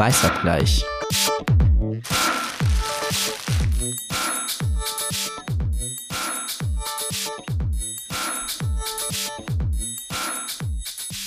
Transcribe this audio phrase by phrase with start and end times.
[0.00, 0.82] Weißabgleich.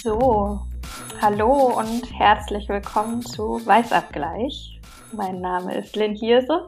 [0.01, 0.59] So,
[1.21, 4.81] hallo und herzlich willkommen zu Weißabgleich.
[5.11, 6.67] Mein Name ist Lynn Hirse.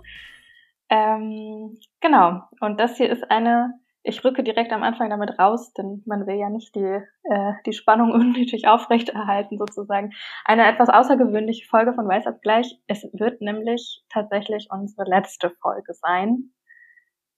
[0.89, 6.03] Ähm, genau, und das hier ist eine ich rücke direkt am Anfang damit raus, denn
[6.05, 10.13] man will ja nicht die, äh, die Spannung unnötig aufrechterhalten sozusagen.
[10.45, 12.79] Eine etwas außergewöhnliche Folge von Weißabgleich.
[12.87, 16.53] Es wird nämlich tatsächlich unsere letzte Folge sein.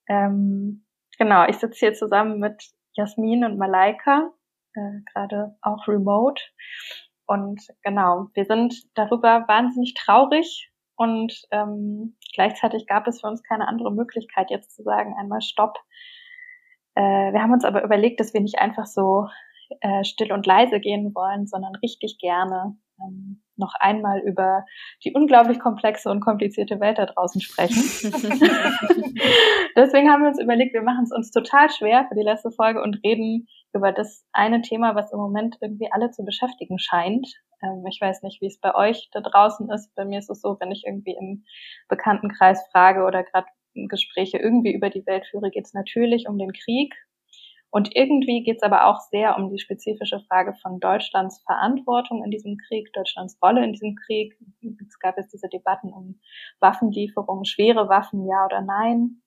[0.08, 0.84] Ähm,
[1.18, 2.62] genau, ich sitze hier zusammen mit
[2.92, 4.30] Jasmin und Malaika,
[4.74, 6.42] äh, gerade auch remote.
[7.26, 13.68] Und genau, wir sind darüber wahnsinnig traurig und ähm, gleichzeitig gab es für uns keine
[13.68, 15.78] andere Möglichkeit, jetzt zu sagen, einmal Stopp
[16.98, 19.28] äh, wir haben uns aber überlegt, dass wir nicht einfach so
[19.80, 24.64] äh, still und leise gehen wollen, sondern richtig gerne ähm, noch einmal über
[25.04, 27.82] die unglaublich komplexe und komplizierte Welt da draußen sprechen.
[29.76, 32.82] Deswegen haben wir uns überlegt, wir machen es uns total schwer für die letzte Folge
[32.82, 37.28] und reden über das eine Thema, was im Moment irgendwie alle zu beschäftigen scheint.
[37.62, 39.94] Ähm, ich weiß nicht, wie es bei euch da draußen ist.
[39.94, 41.44] Bei mir ist es so, wenn ich irgendwie im
[41.88, 43.46] Bekanntenkreis frage oder gerade
[43.86, 46.94] Gespräche irgendwie über die Welt führe, geht es natürlich um den Krieg.
[47.70, 52.30] Und irgendwie geht es aber auch sehr um die spezifische Frage von Deutschlands Verantwortung in
[52.30, 54.38] diesem Krieg, Deutschlands Rolle in diesem Krieg.
[54.88, 56.18] Es gab jetzt diese Debatten um
[56.60, 59.22] Waffenlieferungen, schwere Waffen, ja oder nein.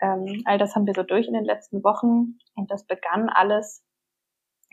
[0.00, 2.38] Ähm, all das haben wir so durch in den letzten Wochen.
[2.56, 3.84] Und das begann alles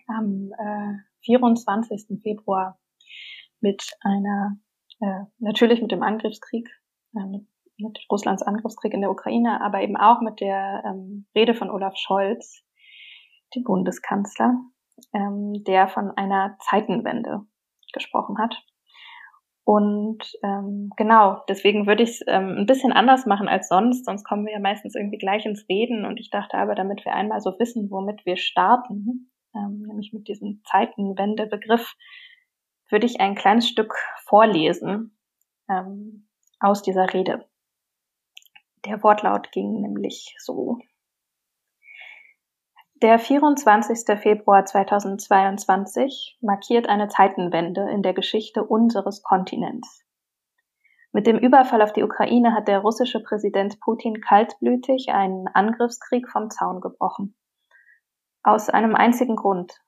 [0.08, 2.20] am äh, 24.
[2.22, 2.80] Februar
[3.62, 4.58] mit einer,
[5.00, 6.68] äh, natürlich mit dem Angriffskrieg,
[7.16, 11.54] äh, mit mit Russlands Angriffskrieg in der Ukraine, aber eben auch mit der ähm, Rede
[11.54, 12.64] von Olaf Scholz,
[13.56, 14.58] dem Bundeskanzler,
[15.14, 17.42] ähm, der von einer Zeitenwende
[17.94, 18.56] gesprochen hat.
[19.66, 24.26] Und ähm, genau, deswegen würde ich es ähm, ein bisschen anders machen als sonst, sonst
[24.26, 26.06] kommen wir ja meistens irgendwie gleich ins Reden.
[26.06, 30.28] Und ich dachte aber, damit wir einmal so wissen, womit wir starten, ähm, nämlich mit
[30.28, 31.96] diesem Zeitenwende-Begriff,
[32.90, 33.96] würde ich ein kleines Stück
[34.26, 35.18] vorlesen
[35.70, 36.28] ähm,
[36.60, 37.46] aus dieser Rede.
[38.86, 40.80] Der Wortlaut ging nämlich so.
[43.02, 44.20] Der 24.
[44.20, 50.06] Februar 2022 markiert eine Zeitenwende in der Geschichte unseres Kontinents.
[51.14, 56.50] Mit dem Überfall auf die Ukraine hat der russische Präsident Putin kaltblütig einen Angriffskrieg vom
[56.50, 57.36] Zaun gebrochen.
[58.42, 59.80] Aus einem einzigen Grund.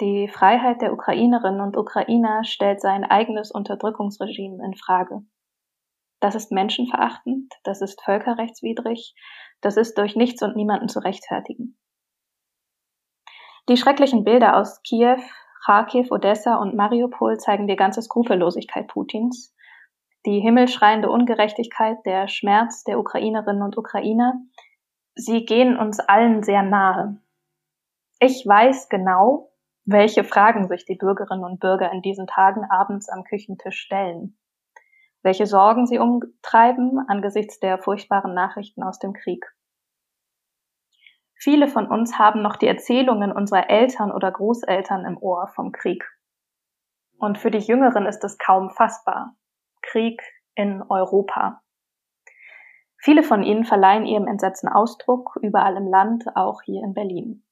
[0.00, 5.22] Die Freiheit der Ukrainerinnen und Ukrainer stellt sein eigenes Unterdrückungsregime in Frage.
[6.24, 9.14] Das ist menschenverachtend, das ist völkerrechtswidrig,
[9.60, 11.76] das ist durch nichts und niemanden zu rechtfertigen.
[13.68, 15.20] Die schrecklichen Bilder aus Kiew,
[15.66, 19.54] Kharkiv, Odessa und Mariupol zeigen die ganze Skrupellosigkeit Putins,
[20.24, 24.32] die himmelschreiende Ungerechtigkeit, der Schmerz der Ukrainerinnen und Ukrainer.
[25.14, 27.20] Sie gehen uns allen sehr nahe.
[28.18, 29.52] Ich weiß genau,
[29.84, 34.38] welche Fragen sich die Bürgerinnen und Bürger in diesen Tagen abends am Küchentisch stellen
[35.24, 39.44] welche Sorgen sie umtreiben angesichts der furchtbaren Nachrichten aus dem Krieg.
[41.34, 46.04] Viele von uns haben noch die Erzählungen unserer Eltern oder Großeltern im Ohr vom Krieg.
[47.18, 49.34] Und für die Jüngeren ist es kaum fassbar.
[49.82, 50.22] Krieg
[50.54, 51.62] in Europa.
[52.98, 57.44] Viele von ihnen verleihen ihrem Entsetzen Ausdruck, überall im Land, auch hier in Berlin.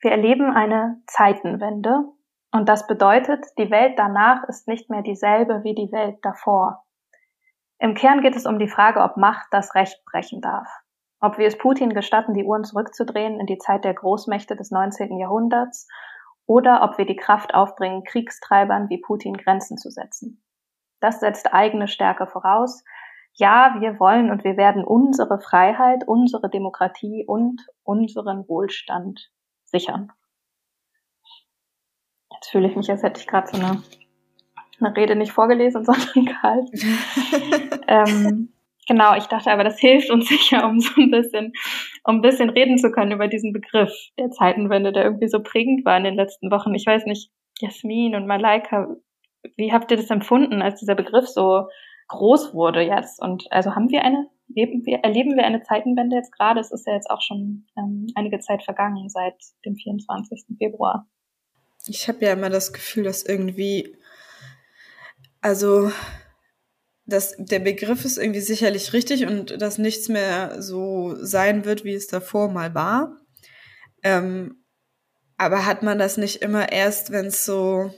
[0.00, 2.04] Wir erleben eine Zeitenwende,
[2.52, 6.84] und das bedeutet, die Welt danach ist nicht mehr dieselbe wie die Welt davor.
[7.78, 10.68] Im Kern geht es um die Frage, ob Macht das Recht brechen darf.
[11.20, 15.18] Ob wir es Putin gestatten, die Uhren zurückzudrehen in die Zeit der Großmächte des 19.
[15.18, 15.86] Jahrhunderts
[16.46, 20.42] oder ob wir die Kraft aufbringen, Kriegstreibern wie Putin Grenzen zu setzen.
[21.00, 22.82] Das setzt eigene Stärke voraus.
[23.34, 29.30] Ja, wir wollen und wir werden unsere Freiheit, unsere Demokratie und unseren Wohlstand
[29.64, 30.10] sichern.
[32.40, 33.82] Jetzt fühle ich mich, als hätte ich gerade so eine,
[34.80, 36.98] eine Rede nicht vorgelesen, sondern gehalten.
[37.86, 38.52] ähm,
[38.88, 41.52] genau, ich dachte aber, das hilft uns sicher, um so ein bisschen,
[42.04, 45.84] um ein bisschen reden zu können über diesen Begriff der Zeitenwende, der irgendwie so prägend
[45.84, 46.74] war in den letzten Wochen.
[46.74, 48.88] Ich weiß nicht, Jasmin und Malaika,
[49.56, 51.66] wie habt ihr das empfunden, als dieser Begriff so
[52.08, 53.20] groß wurde jetzt?
[53.20, 56.60] Und also haben wir eine, leben wir, erleben wir eine Zeitenwende jetzt gerade?
[56.60, 60.56] Es ist ja jetzt auch schon ähm, einige Zeit vergangen seit dem 24.
[60.56, 61.06] Februar.
[61.90, 63.96] Ich habe ja immer das Gefühl, dass irgendwie,
[65.40, 65.90] also,
[67.04, 71.94] dass der Begriff ist irgendwie sicherlich richtig und dass nichts mehr so sein wird, wie
[71.94, 73.20] es davor mal war.
[74.04, 74.62] Ähm,
[75.36, 77.92] aber hat man das nicht immer erst, wenn es so,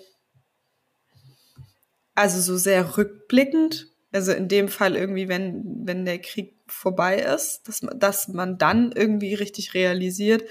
[2.14, 7.68] also so sehr rückblickend, also in dem Fall irgendwie, wenn, wenn der Krieg vorbei ist,
[7.68, 10.44] dass, dass man dann irgendwie richtig realisiert,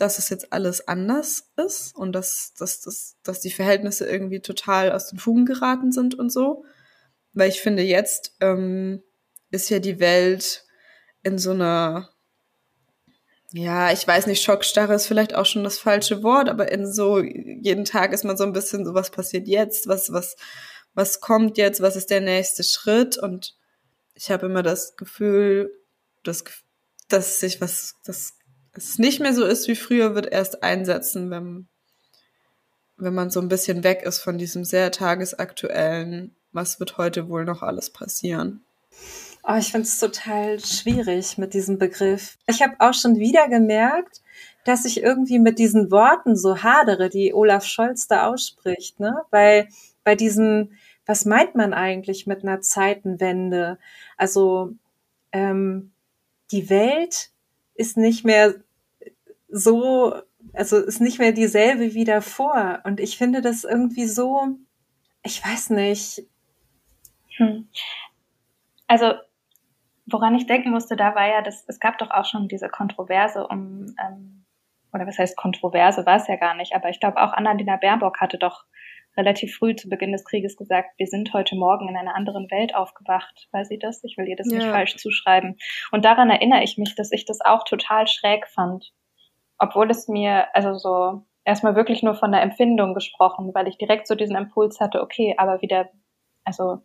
[0.00, 4.92] dass es jetzt alles anders ist und dass, dass, dass, dass die Verhältnisse irgendwie total
[4.92, 6.64] aus den Fugen geraten sind und so.
[7.34, 9.02] Weil ich finde, jetzt ähm,
[9.50, 10.64] ist ja die Welt
[11.22, 12.08] in so einer,
[13.52, 17.20] ja, ich weiß nicht, Schockstarre ist vielleicht auch schon das falsche Wort, aber in so,
[17.20, 20.36] jeden Tag ist man so ein bisschen so, was passiert jetzt, was, was,
[20.94, 23.18] was kommt jetzt, was ist der nächste Schritt?
[23.18, 23.54] Und
[24.14, 25.70] ich habe immer das Gefühl,
[26.22, 26.42] dass,
[27.08, 28.39] dass sich was, das
[28.72, 31.68] es nicht mehr so ist wie früher, wird erst einsetzen, wenn,
[32.96, 37.44] wenn man so ein bisschen weg ist von diesem sehr tagesaktuellen, was wird heute wohl
[37.44, 38.62] noch alles passieren.
[39.42, 42.36] Oh, ich finde es total schwierig mit diesem Begriff.
[42.46, 44.20] Ich habe auch schon wieder gemerkt,
[44.64, 49.22] dass ich irgendwie mit diesen Worten so hadere, die Olaf Scholz da ausspricht, ne?
[49.30, 49.68] Weil
[50.04, 50.72] bei diesem,
[51.06, 53.78] was meint man eigentlich mit einer Zeitenwende?
[54.18, 54.74] Also
[55.32, 55.92] ähm,
[56.50, 57.30] die Welt
[57.80, 58.54] ist nicht mehr
[59.48, 60.14] so,
[60.52, 62.80] also ist nicht mehr dieselbe wie davor.
[62.84, 64.48] Und ich finde das irgendwie so,
[65.22, 66.22] ich weiß nicht.
[67.36, 67.68] Hm.
[68.86, 69.14] Also,
[70.06, 73.46] woran ich denken musste, da war ja, dass es gab doch auch schon diese Kontroverse
[73.46, 74.44] um, ähm,
[74.92, 78.20] oder was heißt Kontroverse, war es ja gar nicht, aber ich glaube auch Annalena Baerbock
[78.20, 78.64] hatte doch
[79.20, 82.74] relativ früh zu Beginn des Krieges gesagt, wir sind heute Morgen in einer anderen Welt
[82.74, 83.48] aufgewacht.
[83.52, 84.02] Weiß sie das?
[84.02, 84.58] Ich will ihr das ja.
[84.58, 85.58] nicht falsch zuschreiben.
[85.92, 88.92] Und daran erinnere ich mich, dass ich das auch total schräg fand.
[89.58, 94.06] Obwohl es mir, also so, erstmal wirklich nur von der Empfindung gesprochen, weil ich direkt
[94.06, 95.90] so diesen Impuls hatte, okay, aber wieder,
[96.44, 96.78] also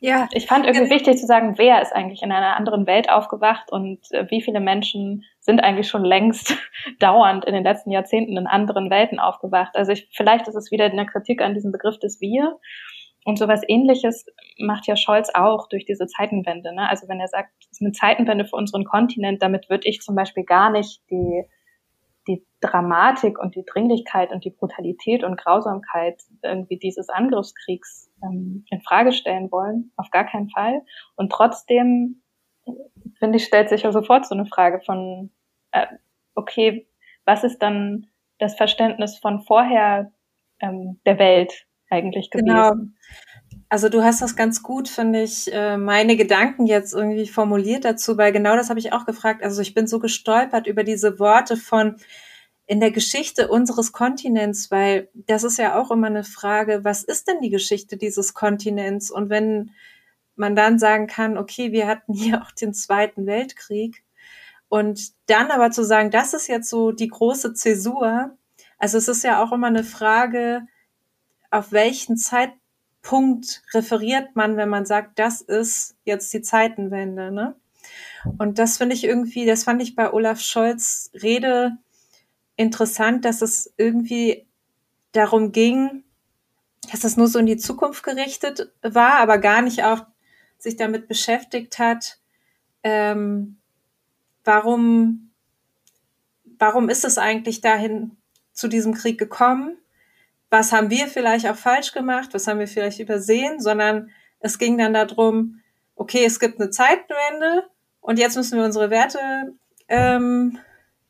[0.00, 3.72] ja, ich fand irgendwie wichtig zu sagen, wer ist eigentlich in einer anderen Welt aufgewacht
[3.72, 6.56] und äh, wie viele Menschen sind eigentlich schon längst
[6.98, 9.76] dauernd in den letzten Jahrzehnten in anderen Welten aufgewacht.
[9.76, 12.58] Also ich, vielleicht ist es wieder eine Kritik an diesem Begriff des Wir.
[13.24, 14.26] Und sowas ähnliches
[14.58, 16.74] macht ja Scholz auch durch diese Zeitenwende.
[16.74, 16.88] Ne?
[16.88, 20.14] Also wenn er sagt, es ist eine Zeitenwende für unseren Kontinent, damit würde ich zum
[20.14, 21.44] Beispiel gar nicht die
[22.64, 29.12] Dramatik und die Dringlichkeit und die Brutalität und Grausamkeit irgendwie dieses Angriffskriegs ähm, in Frage
[29.12, 30.82] stellen wollen, auf gar keinen Fall.
[31.16, 32.22] Und trotzdem,
[33.18, 35.30] finde ich, stellt sich ja sofort so eine Frage von,
[35.72, 35.86] äh,
[36.34, 36.88] okay,
[37.24, 38.06] was ist dann
[38.38, 40.12] das Verständnis von vorher
[40.60, 42.46] ähm, der Welt eigentlich gewesen?
[42.46, 42.72] Genau.
[43.68, 48.16] Also du hast das ganz gut, finde ich, äh, meine Gedanken jetzt irgendwie formuliert dazu,
[48.16, 49.42] weil genau das habe ich auch gefragt.
[49.42, 51.96] Also ich bin so gestolpert über diese Worte von
[52.66, 57.28] in der Geschichte unseres Kontinents, weil das ist ja auch immer eine Frage, was ist
[57.28, 59.10] denn die Geschichte dieses Kontinents?
[59.10, 59.72] Und wenn
[60.36, 64.02] man dann sagen kann, okay, wir hatten hier auch den Zweiten Weltkrieg
[64.68, 68.36] und dann aber zu sagen, das ist jetzt so die große Zäsur.
[68.78, 70.62] Also es ist ja auch immer eine Frage,
[71.50, 72.64] auf welchen Zeitpunkt
[73.04, 77.54] Punkt referiert man, wenn man sagt, das ist jetzt die Zeitenwende, ne?
[78.38, 81.76] Und das finde ich irgendwie, das fand ich bei Olaf Scholz Rede
[82.56, 84.46] interessant, dass es irgendwie
[85.12, 86.04] darum ging,
[86.90, 90.06] dass es nur so in die Zukunft gerichtet war, aber gar nicht auch
[90.58, 92.18] sich damit beschäftigt hat,
[92.82, 93.58] ähm,
[94.44, 95.30] warum,
[96.58, 98.16] warum ist es eigentlich dahin
[98.52, 99.78] zu diesem Krieg gekommen?
[100.54, 104.78] was haben wir vielleicht auch falsch gemacht, was haben wir vielleicht übersehen, sondern es ging
[104.78, 105.60] dann darum,
[105.96, 107.64] okay, es gibt eine Zeitwende
[108.00, 109.18] und jetzt müssen wir unsere Werte,
[109.88, 110.58] ähm,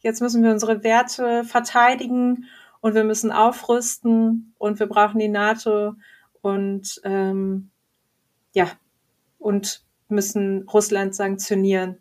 [0.05, 2.45] jetzt müssen wir unsere Werte verteidigen
[2.81, 5.95] und wir müssen aufrüsten und wir brauchen die NATO
[6.41, 7.71] und ähm,
[8.53, 8.71] ja
[9.39, 11.99] und müssen Russland sanktionieren.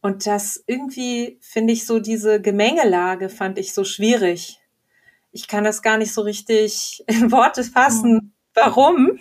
[0.00, 4.60] Und das irgendwie finde ich so diese Gemengelage fand ich so schwierig
[5.34, 8.32] ich kann das gar nicht so richtig in Worte fassen, mhm.
[8.54, 9.18] warum.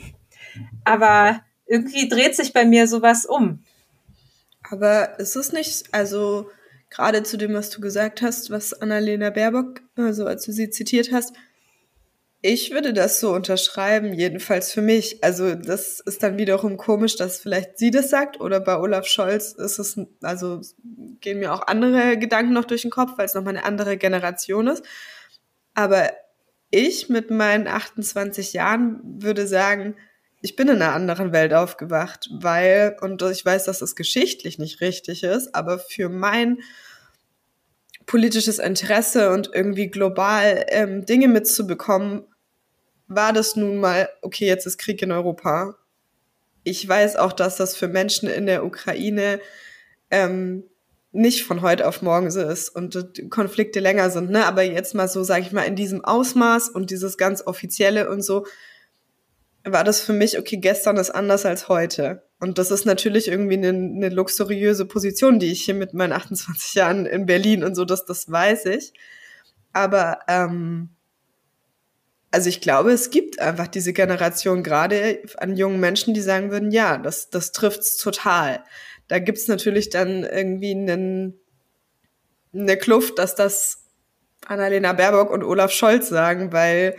[0.85, 3.63] Aber irgendwie dreht sich bei mir sowas um.
[4.69, 6.49] Aber ist es nicht, also
[6.93, 11.11] gerade zu dem, was du gesagt hast, was Annalena Baerbock, also als du sie zitiert
[11.11, 11.35] hast,
[12.45, 15.23] ich würde das so unterschreiben, jedenfalls für mich.
[15.23, 19.53] Also das ist dann wiederum komisch, dass vielleicht sie das sagt oder bei Olaf Scholz
[19.53, 20.59] ist es, also
[21.21, 24.67] gehen mir auch andere Gedanken noch durch den Kopf, weil es nochmal eine andere Generation
[24.67, 24.83] ist.
[25.73, 26.11] Aber
[26.69, 29.95] ich mit meinen 28 Jahren würde sagen,
[30.43, 34.81] ich bin in einer anderen Welt aufgewacht, weil, und ich weiß, dass das geschichtlich nicht
[34.81, 36.59] richtig ist, aber für mein
[38.05, 42.25] politisches Interesse und irgendwie global ähm, Dinge mitzubekommen,
[43.07, 45.77] war das nun mal, okay, jetzt ist Krieg in Europa.
[46.65, 49.39] Ich weiß auch, dass das für Menschen in der Ukraine
[50.11, 50.65] ähm,
[51.13, 54.45] nicht von heute auf morgen so ist und Konflikte länger sind, ne?
[54.45, 58.23] Aber jetzt mal so, sage ich mal, in diesem Ausmaß und dieses ganz offizielle und
[58.23, 58.45] so,
[59.65, 62.23] war das für mich, okay, gestern ist anders als heute.
[62.39, 66.73] Und das ist natürlich irgendwie eine, eine luxuriöse Position, die ich hier mit meinen 28
[66.73, 68.93] Jahren in Berlin und so, das, das weiß ich.
[69.71, 70.89] Aber ähm,
[72.31, 76.71] also ich glaube, es gibt einfach diese Generation gerade an jungen Menschen, die sagen würden,
[76.71, 78.63] ja, das, das trifft's total.
[79.07, 81.39] Da gibt's natürlich dann irgendwie einen,
[82.53, 83.83] eine Kluft, dass das
[84.45, 86.95] Annalena Baerbock und Olaf Scholz sagen, weil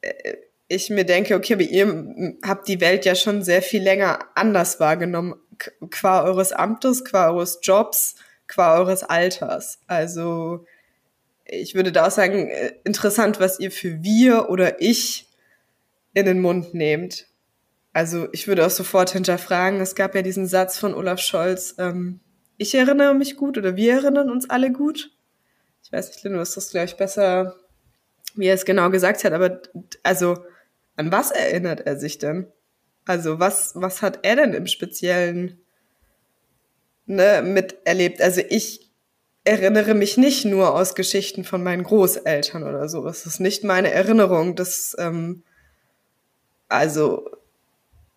[0.00, 0.34] äh,
[0.68, 4.80] ich mir denke, okay, aber ihr habt die Welt ja schon sehr viel länger anders
[4.80, 5.34] wahrgenommen,
[5.90, 8.16] qua eures Amtes, qua eures Jobs,
[8.48, 9.78] qua eures Alters.
[9.86, 10.64] Also
[11.44, 15.28] ich würde da auch sagen, äh, interessant, was ihr für wir oder ich
[16.14, 17.26] in den Mund nehmt.
[17.92, 22.20] Also ich würde auch sofort hinterfragen, es gab ja diesen Satz von Olaf Scholz, ähm,
[22.58, 25.10] ich erinnere mich gut oder wir erinnern uns alle gut.
[25.82, 27.54] Ich weiß nicht, du wirst das gleich besser,
[28.34, 29.60] wie er es genau gesagt hat, aber
[30.02, 30.38] also
[30.96, 32.46] an was erinnert er sich denn?
[33.04, 35.60] Also was, was hat er denn im Speziellen
[37.06, 38.20] ne, miterlebt?
[38.20, 38.90] Also ich
[39.46, 43.04] erinnere mich nicht nur aus Geschichten von meinen Großeltern oder so.
[43.04, 44.56] Das ist nicht meine Erinnerung.
[44.56, 45.44] Das, ähm,
[46.68, 47.30] also,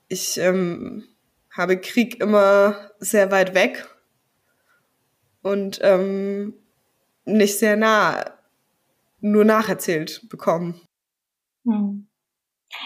[0.08, 1.04] ich ähm,
[1.52, 3.88] habe Krieg immer sehr weit weg
[5.44, 6.56] und ähm,
[7.26, 8.26] nicht sehr nah,
[9.22, 10.82] nur nacherzählt bekommen.
[11.64, 12.09] Hm.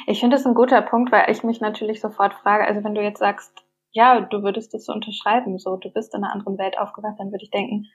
[0.07, 3.01] Ich finde das ein guter Punkt, weil ich mich natürlich sofort frage, also wenn du
[3.01, 6.77] jetzt sagst, ja, du würdest das so unterschreiben, so, du bist in einer anderen Welt
[6.77, 7.87] aufgewacht, dann würde ich denken,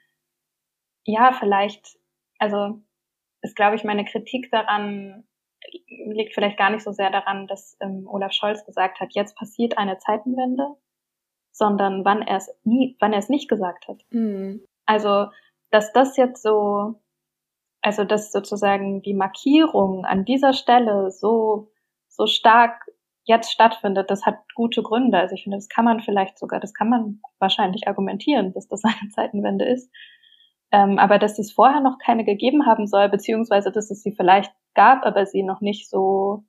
[1.05, 1.97] ja, vielleicht,
[2.37, 2.81] also
[3.41, 5.25] ist, glaube ich, meine Kritik daran
[5.87, 9.77] liegt vielleicht gar nicht so sehr daran, dass ähm, Olaf Scholz gesagt hat, jetzt passiert
[9.77, 10.75] eine Zeitenwende,
[11.51, 14.01] sondern wann er es nie, wann er es nicht gesagt hat.
[14.11, 14.63] Mhm.
[14.85, 15.27] Also,
[15.71, 16.95] dass das jetzt so,
[17.81, 21.71] also dass sozusagen die Markierung an dieser Stelle so,
[22.19, 22.85] so stark
[23.23, 25.17] jetzt stattfindet, das hat gute Gründe.
[25.17, 28.83] Also ich finde, das kann man vielleicht sogar, das kann man wahrscheinlich argumentieren, dass das
[28.83, 29.89] eine Zeitenwende ist.
[30.71, 34.53] Ähm, aber dass es vorher noch keine gegeben haben soll, beziehungsweise dass es sie vielleicht
[34.75, 36.43] gab, aber sie noch nicht so,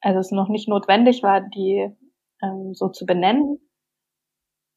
[0.00, 1.88] also es noch nicht notwendig war, die
[2.42, 3.58] ähm, so zu benennen,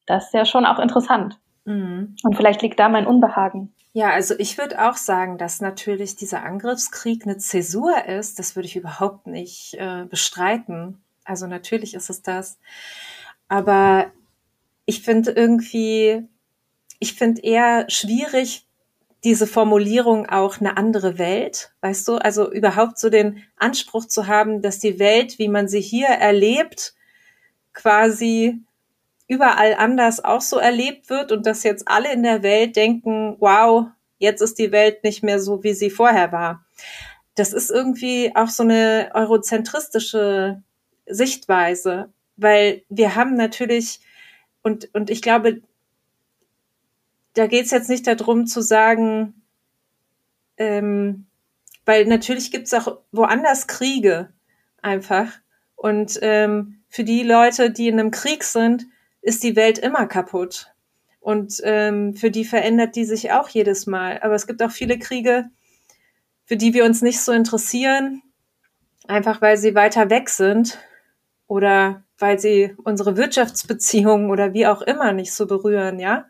[0.06, 1.40] das ist ja schon auch interessant.
[1.66, 2.16] Mhm.
[2.24, 3.73] Und vielleicht liegt da mein Unbehagen.
[3.96, 8.40] Ja, also ich würde auch sagen, dass natürlich dieser Angriffskrieg eine Zäsur ist.
[8.40, 11.04] Das würde ich überhaupt nicht äh, bestreiten.
[11.24, 12.58] Also natürlich ist es das.
[13.48, 14.12] Aber
[14.86, 16.28] ich finde irgendwie,
[16.98, 18.66] ich finde eher schwierig,
[19.24, 22.16] diese Formulierung auch eine andere Welt, weißt du?
[22.16, 26.96] Also überhaupt so den Anspruch zu haben, dass die Welt, wie man sie hier erlebt,
[27.74, 28.60] quasi
[29.34, 33.88] überall anders auch so erlebt wird und dass jetzt alle in der Welt denken, wow,
[34.20, 36.64] jetzt ist die Welt nicht mehr so, wie sie vorher war.
[37.36, 40.62] Das ist irgendwie auch so eine eurozentristische
[41.08, 44.02] Sichtweise, weil wir haben natürlich,
[44.62, 45.62] und, und ich glaube,
[47.34, 49.42] da geht es jetzt nicht darum zu sagen,
[50.58, 51.26] ähm,
[51.86, 54.30] weil natürlich gibt es auch woanders Kriege
[54.84, 55.32] einfach.
[55.76, 58.86] Und ähm, für die Leute, die in einem Krieg sind,
[59.24, 60.74] ist die Welt immer kaputt.
[61.20, 64.20] Und ähm, für die verändert die sich auch jedes Mal.
[64.22, 65.50] Aber es gibt auch viele Kriege,
[66.46, 68.22] für die wir uns nicht so interessieren,
[69.08, 70.78] einfach weil sie weiter weg sind
[71.48, 76.26] oder weil sie unsere Wirtschaftsbeziehungen oder wie auch immer nicht so berühren, ja.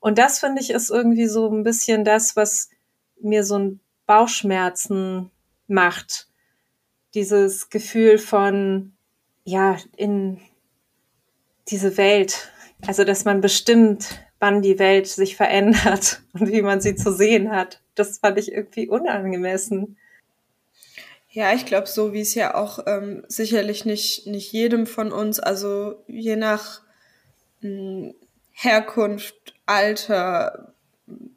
[0.00, 2.70] Und das finde ich ist irgendwie so ein bisschen das, was
[3.20, 5.30] mir so ein Bauchschmerzen
[5.68, 6.28] macht.
[7.14, 8.94] Dieses Gefühl von,
[9.44, 10.40] ja, in
[11.68, 12.50] diese Welt.
[12.86, 17.50] Also, dass man bestimmt, wann die Welt sich verändert und wie man sie zu sehen
[17.50, 17.80] hat.
[17.94, 19.96] Das fand ich irgendwie unangemessen.
[21.30, 25.38] Ja, ich glaube, so wie es ja auch ähm, sicherlich nicht, nicht jedem von uns,
[25.38, 26.80] also je nach
[27.60, 28.14] mh, hm,
[28.52, 29.34] Herkunft,
[29.66, 30.72] Alter,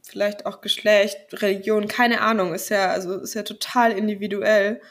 [0.02, 4.82] vielleicht auch Geschlecht, Religion, keine Ahnung, ist ja, also ist ja total individuell.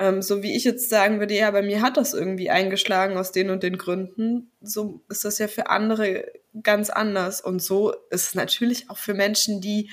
[0.00, 3.32] Ähm, so wie ich jetzt sagen würde, ja, bei mir hat das irgendwie eingeschlagen aus
[3.32, 4.50] den und den Gründen.
[4.62, 6.24] So ist das ja für andere
[6.62, 7.42] ganz anders.
[7.42, 9.90] Und so ist es natürlich auch für Menschen, die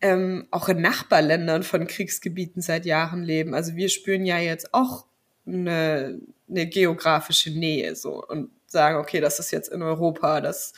[0.00, 3.54] ähm, auch in Nachbarländern von Kriegsgebieten seit Jahren leben.
[3.54, 5.06] Also wir spüren ja jetzt auch
[5.46, 10.74] eine, eine geografische Nähe so und sagen, okay, das ist jetzt in Europa, das,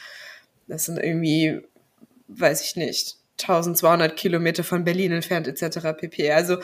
[0.66, 1.60] das sind irgendwie,
[2.28, 5.98] weiß ich nicht, 1200 Kilometer von Berlin entfernt etc.
[5.98, 6.30] pp.
[6.32, 6.56] Also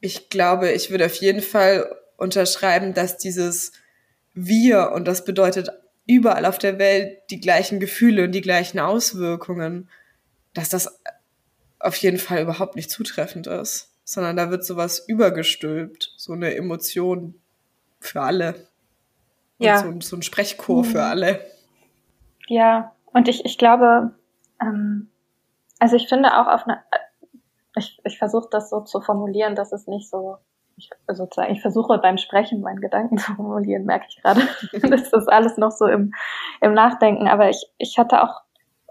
[0.00, 3.72] ich glaube, ich würde auf jeden Fall unterschreiben, dass dieses
[4.34, 5.70] Wir und das bedeutet
[6.06, 9.88] überall auf der Welt die gleichen Gefühle und die gleichen Auswirkungen,
[10.54, 11.00] dass das
[11.78, 13.86] auf jeden Fall überhaupt nicht zutreffend ist.
[14.04, 17.40] sondern da wird sowas übergestülpt, so eine Emotion
[18.00, 18.54] für alle.
[19.58, 19.78] Und ja.
[19.78, 20.88] So, so ein Sprechchor mhm.
[20.88, 21.46] für alle.
[22.48, 24.12] Ja, und ich, ich glaube,
[24.60, 25.10] ähm,
[25.78, 26.82] also ich finde auch auf eine,
[27.80, 30.36] ich, ich versuche das so zu formulieren, dass es nicht so,
[30.76, 34.42] ich, sozusagen, ich versuche beim Sprechen meinen Gedanken zu formulieren, merke ich gerade.
[34.72, 36.12] das ist alles noch so im,
[36.60, 37.26] im Nachdenken.
[37.26, 38.40] Aber ich, ich hatte auch,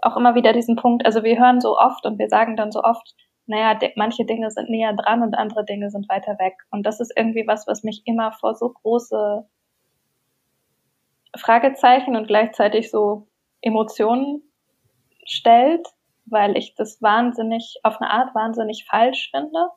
[0.02, 2.82] auch immer wieder diesen Punkt, also wir hören so oft und wir sagen dann so
[2.82, 3.14] oft,
[3.46, 6.54] naja, manche Dinge sind näher dran und andere Dinge sind weiter weg.
[6.70, 9.44] Und das ist irgendwie was, was mich immer vor so große
[11.36, 13.26] Fragezeichen und gleichzeitig so
[13.60, 14.42] Emotionen
[15.24, 15.86] stellt,
[16.26, 19.68] weil ich das wahnsinnig, auf eine Art wahnsinnig falsch finde.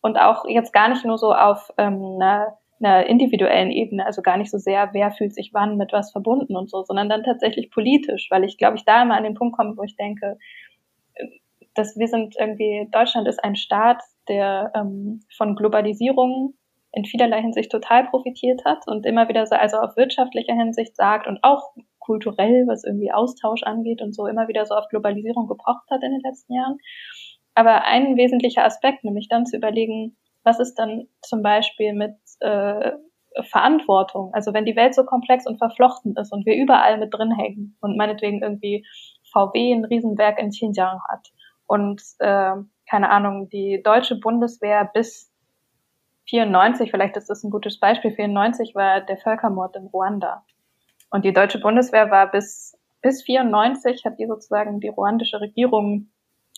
[0.00, 4.36] Und auch jetzt gar nicht nur so auf ähm, einer, einer individuellen Ebene, also gar
[4.36, 7.70] nicht so sehr, wer fühlt sich wann mit was verbunden und so, sondern dann tatsächlich
[7.70, 10.36] politisch, weil ich glaube, ich da immer an den Punkt komme, wo ich denke,
[11.74, 16.54] dass wir sind irgendwie, Deutschland ist ein Staat, der ähm, von Globalisierung
[16.92, 21.26] in vielerlei Hinsicht total profitiert hat und immer wieder so, also auf wirtschaftlicher Hinsicht sagt
[21.26, 25.90] und auch kulturell, was irgendwie Austausch angeht und so immer wieder so auf Globalisierung gepocht
[25.90, 26.78] hat in den letzten Jahren.
[27.54, 32.92] Aber ein wesentlicher Aspekt, nämlich dann zu überlegen, was ist dann zum Beispiel mit äh,
[33.42, 34.32] Verantwortung?
[34.34, 37.76] Also wenn die Welt so komplex und verflochten ist und wir überall mit drin hängen
[37.80, 38.84] und meinetwegen irgendwie
[39.32, 41.28] VW ein Riesenwerk in Xinjiang hat
[41.66, 42.54] und äh,
[42.88, 45.32] keine Ahnung, die deutsche Bundeswehr bis
[46.28, 50.44] 94, vielleicht ist das ein gutes Beispiel, 94 war der Völkermord in Ruanda.
[51.10, 56.08] Und die deutsche Bundeswehr war bis, bis 94 hat die sozusagen die ruandische Regierung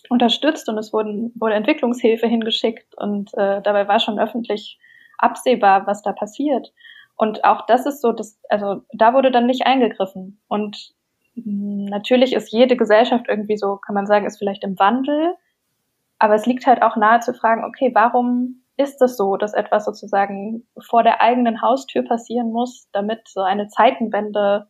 [0.09, 4.79] unterstützt und es wurden, wurde Entwicklungshilfe hingeschickt und äh, dabei war schon öffentlich
[5.19, 6.73] absehbar, was da passiert.
[7.17, 10.41] Und auch das ist so, dass, also da wurde dann nicht eingegriffen.
[10.49, 10.93] Und
[11.35, 15.35] mh, natürlich ist jede Gesellschaft irgendwie so, kann man sagen, ist vielleicht im Wandel.
[16.19, 19.85] Aber es liegt halt auch nahe zu fragen, okay, warum ist es so, dass etwas
[19.85, 24.69] sozusagen vor der eigenen Haustür passieren muss, damit so eine Zeitenwende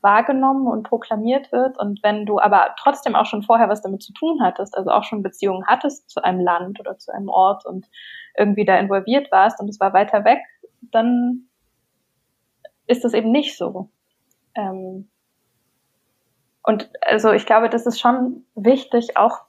[0.00, 1.78] wahrgenommen und proklamiert wird.
[1.78, 5.04] Und wenn du aber trotzdem auch schon vorher was damit zu tun hattest, also auch
[5.04, 7.88] schon Beziehungen hattest zu einem Land oder zu einem Ort und
[8.36, 10.40] irgendwie da involviert warst und es war weiter weg,
[10.80, 11.48] dann
[12.86, 13.90] ist das eben nicht so.
[14.54, 15.08] Ähm
[16.64, 19.40] und also ich glaube, das ist schon wichtig, auch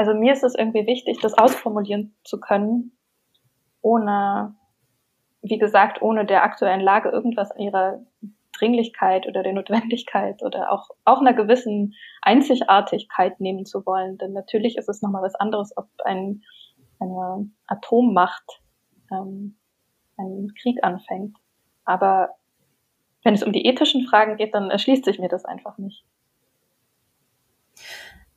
[0.00, 2.92] also mir ist es irgendwie wichtig, das ausformulieren zu können,
[3.82, 4.54] ohne,
[5.42, 8.00] wie gesagt, ohne der aktuellen Lage irgendwas an ihrer
[8.58, 14.16] Dringlichkeit oder der Notwendigkeit oder auch, auch einer gewissen Einzigartigkeit nehmen zu wollen.
[14.16, 16.44] Denn natürlich ist es nochmal was anderes, ob ein,
[16.98, 18.62] eine Atommacht
[19.12, 19.58] ähm,
[20.16, 21.36] einen Krieg anfängt.
[21.84, 22.36] Aber
[23.22, 26.06] wenn es um die ethischen Fragen geht, dann erschließt sich mir das einfach nicht.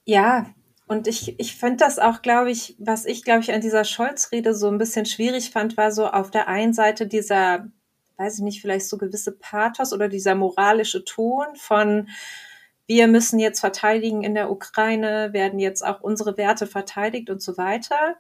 [0.04, 0.48] Ja,
[0.88, 4.54] und ich, ich finde das auch, glaube ich, was ich, glaube ich, an dieser Scholz-Rede
[4.54, 7.68] so ein bisschen schwierig fand, war so auf der einen Seite dieser,
[8.18, 12.10] weiß ich nicht, vielleicht so gewisse Pathos oder dieser moralische Ton von,
[12.86, 17.58] wir müssen jetzt verteidigen in der Ukraine, werden jetzt auch unsere Werte verteidigt und so
[17.58, 18.18] weiter.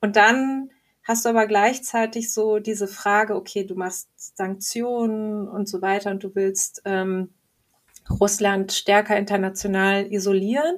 [0.00, 0.70] Und dann
[1.04, 6.22] hast du aber gleichzeitig so diese Frage, okay, du machst Sanktionen und so weiter und
[6.22, 7.32] du willst ähm,
[8.20, 10.76] Russland stärker international isolieren.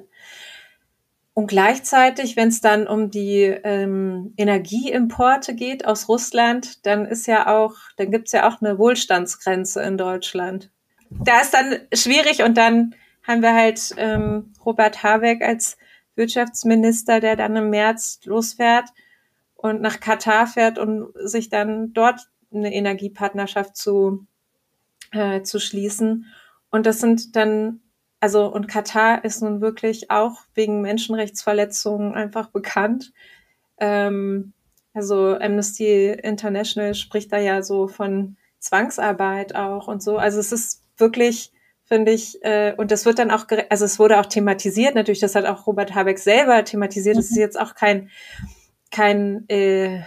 [1.35, 7.53] Und gleichzeitig, wenn es dann um die ähm, Energieimporte geht aus Russland, dann ist ja
[7.53, 10.71] auch, dann gibt's ja auch eine Wohlstandsgrenze in Deutschland.
[11.09, 15.77] Da ist dann schwierig und dann haben wir halt ähm, Robert Habeck als
[16.15, 18.87] Wirtschaftsminister, der dann im März losfährt
[19.55, 22.21] und nach Katar fährt, um sich dann dort
[22.53, 24.25] eine Energiepartnerschaft zu,
[25.11, 26.27] äh, zu schließen.
[26.71, 27.81] Und das sind dann
[28.25, 33.13] also und Katar ist nun wirklich auch wegen Menschenrechtsverletzungen einfach bekannt.
[33.77, 34.53] Ähm,
[34.95, 40.17] also Amnesty International spricht da ja so von Zwangsarbeit auch und so.
[40.17, 41.51] Also es ist wirklich,
[41.83, 45.35] finde ich, äh, und das wird dann auch, also es wurde auch thematisiert, natürlich, das
[45.35, 47.17] hat auch Robert Habeck selber thematisiert.
[47.17, 47.41] Das ist mhm.
[47.41, 48.09] jetzt auch kein,
[48.89, 49.99] kein, äh,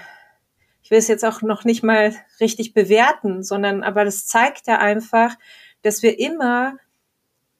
[0.82, 4.78] ich will es jetzt auch noch nicht mal richtig bewerten, sondern aber das zeigt ja
[4.78, 5.36] einfach,
[5.82, 6.78] dass wir immer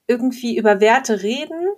[0.09, 1.69] irgendwie über Werte reden,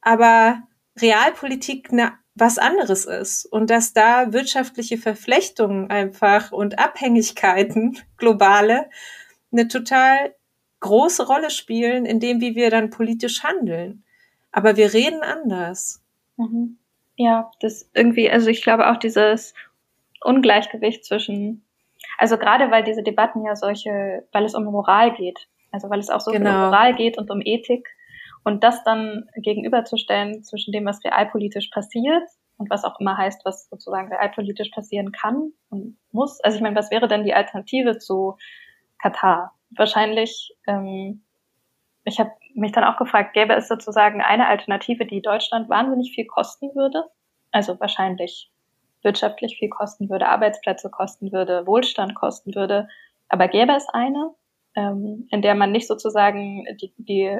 [0.00, 0.62] aber
[0.98, 8.88] Realpolitik ne, was anderes ist und dass da wirtschaftliche Verflechtungen einfach und Abhängigkeiten, globale,
[9.52, 10.34] eine total
[10.80, 14.02] große Rolle spielen, in dem, wie wir dann politisch handeln.
[14.50, 16.02] Aber wir reden anders.
[16.36, 16.78] Mhm.
[17.16, 19.52] Ja, das irgendwie, also ich glaube auch dieses
[20.22, 21.62] Ungleichgewicht zwischen,
[22.16, 26.10] also gerade weil diese Debatten ja solche, weil es um Moral geht, also weil es
[26.10, 26.50] auch so genau.
[26.50, 27.88] um Moral geht und um Ethik.
[28.42, 32.22] Und das dann gegenüberzustellen zwischen dem, was realpolitisch passiert
[32.56, 36.40] und was auch immer heißt, was sozusagen realpolitisch passieren kann und muss.
[36.40, 38.36] Also ich meine, was wäre denn die Alternative zu
[38.98, 39.52] Katar?
[39.70, 41.22] Wahrscheinlich, ähm,
[42.04, 46.26] ich habe mich dann auch gefragt, gäbe es sozusagen eine Alternative, die Deutschland wahnsinnig viel
[46.26, 47.04] kosten würde?
[47.50, 48.50] Also wahrscheinlich
[49.02, 52.88] wirtschaftlich viel kosten würde, Arbeitsplätze kosten würde, Wohlstand kosten würde.
[53.28, 54.34] Aber gäbe es eine,
[54.76, 57.38] ähm, in der man nicht sozusagen die, die,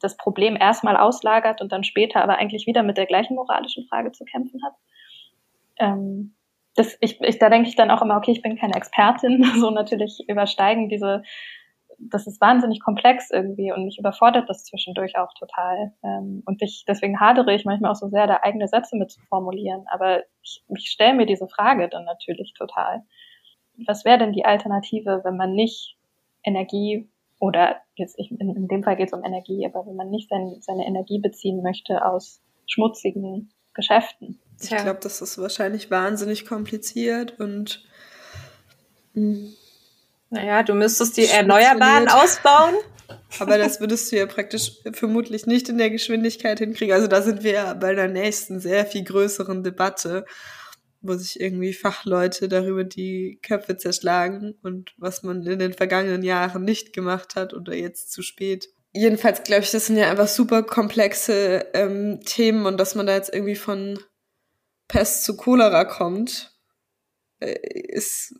[0.00, 4.12] das Problem erstmal auslagert und dann später aber eigentlich wieder mit der gleichen moralischen Frage
[4.12, 4.74] zu kämpfen hat?
[5.78, 6.34] Ähm,
[6.76, 9.70] das, ich, ich, da denke ich dann auch immer, okay, ich bin keine Expertin, so
[9.70, 11.22] natürlich übersteigen diese
[12.00, 15.92] das ist wahnsinnig komplex irgendwie und mich überfordert das zwischendurch auch total.
[16.02, 19.20] Ähm, und ich, deswegen hadere ich manchmal auch so sehr, da eigene Sätze mit zu
[19.28, 19.84] formulieren.
[19.90, 23.02] Aber ich, ich stelle mir diese Frage dann natürlich total.
[23.86, 25.96] Was wäre denn die Alternative, wenn man nicht
[26.44, 30.10] Energie oder jetzt ich, in, in dem Fall geht es um Energie, aber wenn man
[30.10, 34.40] nicht sein, seine Energie beziehen möchte aus schmutzigen Geschäften?
[34.60, 37.82] Ich glaube, das ist wahrscheinlich wahnsinnig kompliziert und
[39.14, 39.54] mh mm,
[40.30, 42.74] naja, du müsstest die Erneuerbaren ausbauen.
[43.40, 46.94] Aber das würdest du ja praktisch vermutlich nicht in der Geschwindigkeit hinkriegen.
[46.94, 50.24] Also da sind wir ja bei der nächsten sehr viel größeren Debatte,
[51.00, 56.64] wo sich irgendwie Fachleute darüber die Köpfe zerschlagen und was man in den vergangenen Jahren
[56.64, 58.68] nicht gemacht hat oder jetzt zu spät.
[58.92, 63.14] Jedenfalls glaube ich, das sind ja einfach super komplexe ähm, Themen und dass man da
[63.14, 63.98] jetzt irgendwie von
[64.88, 66.58] Pest zu Cholera kommt,
[67.38, 67.54] äh,
[67.88, 68.34] ist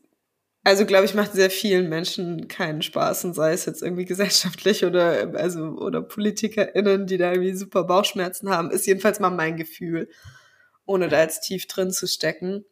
[0.62, 4.84] also glaube ich, macht sehr vielen Menschen keinen Spaß und sei es jetzt irgendwie gesellschaftlich
[4.84, 10.08] oder also oder PolitikerInnen, die da irgendwie super Bauchschmerzen haben, ist jedenfalls mal mein Gefühl,
[10.90, 12.64] ohne da jetzt tief drin zu stecken.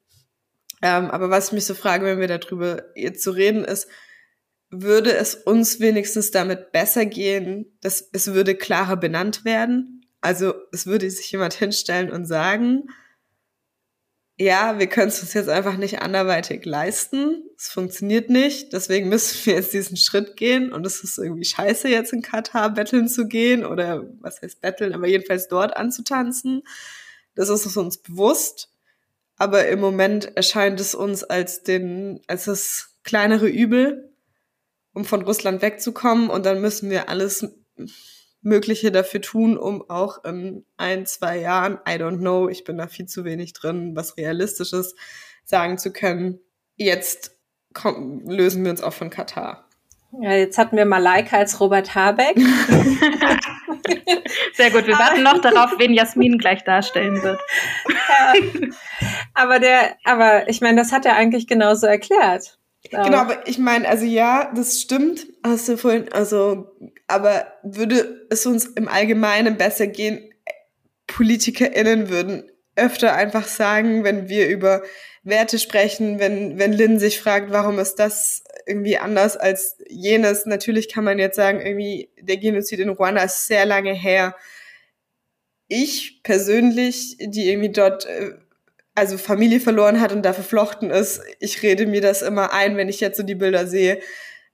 [0.82, 3.88] Ähm, aber was ich mich so frage, wenn wir darüber jetzt zu reden, ist,
[4.70, 10.04] würde es uns wenigstens damit besser gehen, dass es würde klarer benannt werden?
[10.20, 12.88] Also es würde sich jemand hinstellen und sagen,
[14.40, 17.42] ja, wir können es uns jetzt einfach nicht anderweitig leisten.
[17.56, 18.72] Es funktioniert nicht.
[18.72, 20.72] Deswegen müssen wir jetzt diesen Schritt gehen.
[20.72, 24.92] Und es ist irgendwie scheiße, jetzt in Katar betteln zu gehen oder was heißt betteln,
[24.94, 26.62] aber jedenfalls dort anzutanzen.
[27.38, 28.68] Das ist uns bewusst.
[29.36, 34.12] Aber im Moment erscheint es uns als den, als das kleinere Übel,
[34.92, 36.30] um von Russland wegzukommen.
[36.30, 37.46] Und dann müssen wir alles
[38.40, 42.88] Mögliche dafür tun, um auch in ein, zwei Jahren, I don't know, ich bin da
[42.88, 44.96] viel zu wenig drin, was realistisches
[45.44, 46.40] sagen zu können.
[46.74, 47.36] Jetzt
[47.72, 49.67] komm, lösen wir uns auch von Katar.
[50.12, 52.36] Ja, jetzt hatten wir Malaika als Robert Habeck.
[54.54, 57.40] Sehr gut, wir warten noch darauf, wen Jasmin gleich darstellen wird.
[58.10, 58.32] Ja.
[59.34, 62.58] Aber der, aber ich meine, das hat er eigentlich genauso erklärt.
[62.90, 66.70] Genau, aber ich meine, also ja, das stimmt, hast du vorhin, also,
[67.06, 70.32] aber würde es uns im Allgemeinen besser gehen,
[71.06, 74.82] PolitikerInnen würden öfter einfach sagen, wenn wir über
[75.22, 80.46] Werte sprechen, wenn, wenn Lynn sich fragt, warum ist das irgendwie anders als jenes.
[80.46, 84.36] Natürlich kann man jetzt sagen, irgendwie der Genozid in Ruanda ist sehr lange her.
[85.68, 88.32] Ich persönlich, die irgendwie dort äh,
[88.94, 92.88] also Familie verloren hat und da verflochten ist, ich rede mir das immer ein, wenn
[92.88, 94.00] ich jetzt so die Bilder sehe.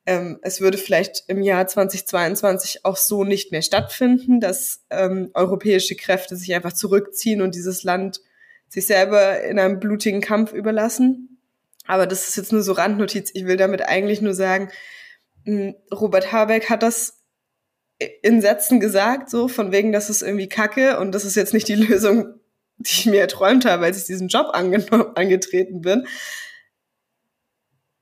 [0.06, 5.96] Ähm, es würde vielleicht im Jahr 2022 auch so nicht mehr stattfinden, dass ähm, europäische
[5.96, 8.20] Kräfte sich einfach zurückziehen und dieses Land
[8.68, 11.38] sich selber in einem blutigen Kampf überlassen.
[11.86, 13.30] Aber das ist jetzt nur so Randnotiz.
[13.34, 14.70] Ich will damit eigentlich nur sagen,
[15.44, 17.20] hm, Robert Habeck hat das
[18.22, 21.68] in Sätzen gesagt, so von wegen, das ist irgendwie Kacke und das ist jetzt nicht
[21.68, 22.40] die Lösung
[22.78, 26.06] die ich mir erträumt habe, als ich diesen Job angetreten bin.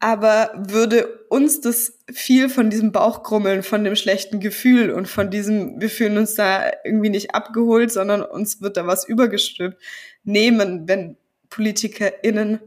[0.03, 5.81] Aber würde uns das viel von diesem Bauchgrummeln, von dem schlechten Gefühl und von diesem,
[5.81, 9.81] wir fühlen uns da irgendwie nicht abgeholt, sondern uns wird da was übergestülpt,
[10.25, 11.17] nehmen, wenn
[11.51, 12.59] PolitikerInnen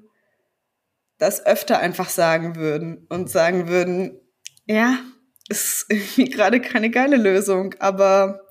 [1.17, 4.17] das öfter einfach sagen würden und sagen würden,
[4.65, 4.97] ja,
[5.49, 8.47] ist irgendwie gerade keine geile Lösung, aber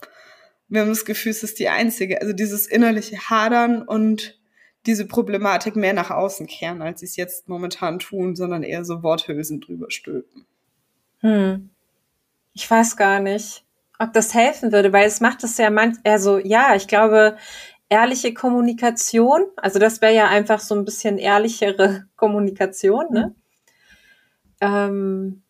[0.68, 2.20] wir haben das Gefühl, es ist die einzige.
[2.20, 4.38] Also dieses innerliche Hadern und
[4.86, 9.02] diese Problematik mehr nach außen kehren, als sie es jetzt momentan tun, sondern eher so
[9.02, 10.46] Worthülsen drüber stülpen.
[11.20, 11.70] Hm.
[12.52, 13.64] Ich weiß gar nicht,
[13.98, 17.36] ob das helfen würde, weil es macht es ja manch, also ja, ich glaube,
[17.88, 23.34] ehrliche Kommunikation, also das wäre ja einfach so ein bisschen ehrlichere Kommunikation, ne?
[24.60, 25.43] Ähm,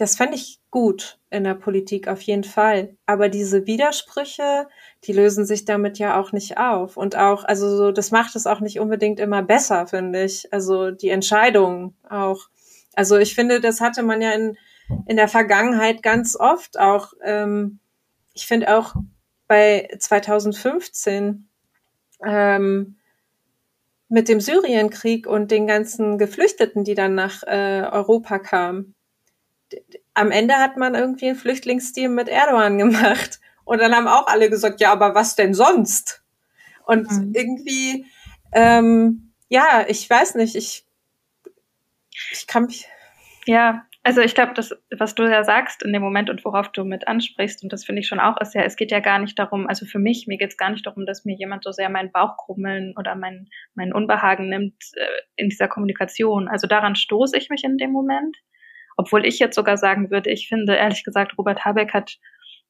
[0.00, 2.96] das fände ich gut in der Politik auf jeden Fall.
[3.04, 4.66] Aber diese Widersprüche,
[5.04, 6.96] die lösen sich damit ja auch nicht auf.
[6.96, 10.50] Und auch, also so, das macht es auch nicht unbedingt immer besser, finde ich.
[10.54, 12.48] Also die Entscheidungen auch.
[12.94, 14.56] Also ich finde, das hatte man ja in,
[15.06, 17.12] in der Vergangenheit ganz oft auch.
[17.22, 17.78] Ähm,
[18.32, 18.94] ich finde auch
[19.48, 21.46] bei 2015,
[22.24, 22.96] ähm,
[24.08, 28.94] mit dem Syrienkrieg und den ganzen Geflüchteten, die dann nach äh, Europa kamen.
[30.14, 33.40] Am Ende hat man irgendwie ein Flüchtlingsteam mit Erdogan gemacht.
[33.64, 36.24] Und dann haben auch alle gesagt, ja, aber was denn sonst?
[36.86, 37.32] Und mhm.
[37.34, 38.06] irgendwie,
[38.52, 40.84] ähm, ja, ich weiß nicht, ich,
[42.32, 42.88] ich kann mich.
[43.46, 46.84] Ja, also ich glaube, das, was du ja sagst in dem Moment und worauf du
[46.84, 49.38] mit ansprichst, und das finde ich schon auch, ist ja, es geht ja gar nicht
[49.38, 51.90] darum, also für mich, mir geht es gar nicht darum, dass mir jemand so sehr
[51.90, 55.06] meinen Bauch krummeln oder mein, mein Unbehagen nimmt äh,
[55.36, 56.48] in dieser Kommunikation.
[56.48, 58.36] Also daran stoße ich mich in dem Moment.
[59.00, 62.18] Obwohl ich jetzt sogar sagen würde, ich finde, ehrlich gesagt, Robert Habeck hat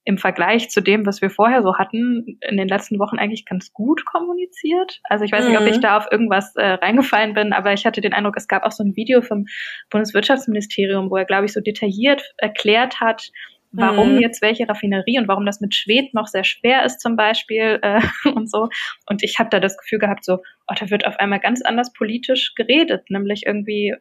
[0.04, 3.72] im Vergleich zu dem, was wir vorher so hatten, in den letzten Wochen eigentlich ganz
[3.72, 5.00] gut kommuniziert.
[5.08, 5.50] Also ich weiß mhm.
[5.50, 5.80] nicht, ob ich mhm.
[5.80, 8.84] da auf irgendwas äh, reingefallen bin, aber ich hatte den Eindruck, es gab auch so
[8.84, 9.46] ein Video vom
[9.90, 13.32] Bundeswirtschaftsministerium, wo er, glaube ich, so detailliert erklärt hat,
[13.72, 14.20] warum mhm.
[14.20, 18.00] jetzt welche Raffinerie und warum das mit Schwed noch sehr schwer ist zum Beispiel äh,
[18.34, 18.68] und so.
[19.06, 20.34] Und ich habe da das Gefühl gehabt, so,
[20.68, 23.96] oh, da wird auf einmal ganz anders politisch geredet, nämlich irgendwie,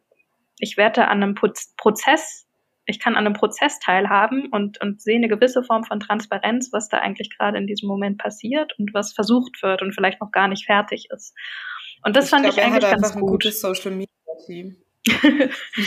[0.60, 2.46] ich werde an einem Prozess
[2.90, 6.88] ich kann an einem Prozess teilhaben und, und sehe eine gewisse Form von Transparenz, was
[6.88, 10.48] da eigentlich gerade in diesem Moment passiert und was versucht wird und vielleicht noch gar
[10.48, 11.34] nicht fertig ist.
[12.04, 13.22] Und das ich fand glaub, ich eigentlich ganz gut.
[13.22, 14.08] Ein gutes Social Media
[14.46, 14.76] Team.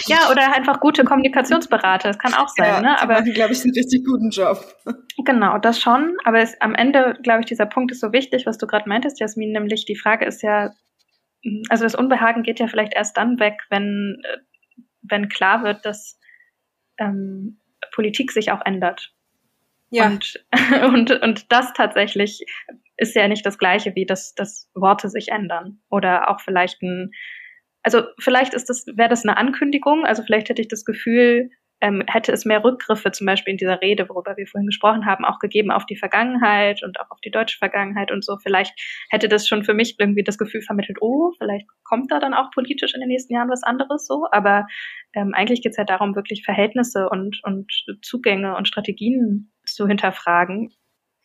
[0.08, 3.02] ja, oder einfach gute Kommunikationsberater, das kann auch sein, ja, ne?
[3.02, 4.64] Aber glaube ich, einen richtig guten Job.
[5.26, 6.18] Genau, das schon.
[6.26, 9.22] Aber es, am Ende, glaube ich, dieser Punkt ist so wichtig, was du gerade meintest,
[9.22, 10.74] Jasmin, nämlich die Frage ist ja,
[11.70, 14.38] also das Unbehagen geht ja vielleicht erst dann weg, wenn, äh,
[15.04, 16.20] wenn klar wird, dass
[16.98, 17.60] ähm,
[17.92, 19.14] Politik sich auch ändert.
[19.90, 20.08] Ja.
[20.08, 20.46] Und,
[20.84, 22.46] und, und das tatsächlich
[22.98, 25.82] ist ja nicht das Gleiche wie dass, dass Worte sich ändern.
[25.90, 27.12] Oder auch vielleicht ein,
[27.84, 31.50] also vielleicht ist das, wäre das eine Ankündigung, also vielleicht hätte ich das Gefühl,
[31.84, 35.26] ähm, hätte es mehr Rückgriffe zum Beispiel in dieser Rede, worüber wir vorhin gesprochen haben,
[35.26, 38.38] auch gegeben auf die Vergangenheit und auch auf die deutsche Vergangenheit und so.
[38.42, 38.74] Vielleicht
[39.10, 42.52] hätte das schon für mich irgendwie das Gefühl vermittelt, oh, vielleicht kommt da dann auch
[42.52, 44.26] politisch in den nächsten Jahren was anderes so.
[44.32, 44.66] Aber
[45.14, 47.70] ähm, eigentlich geht es ja darum, wirklich Verhältnisse und, und
[48.02, 50.74] Zugänge und Strategien zu hinterfragen.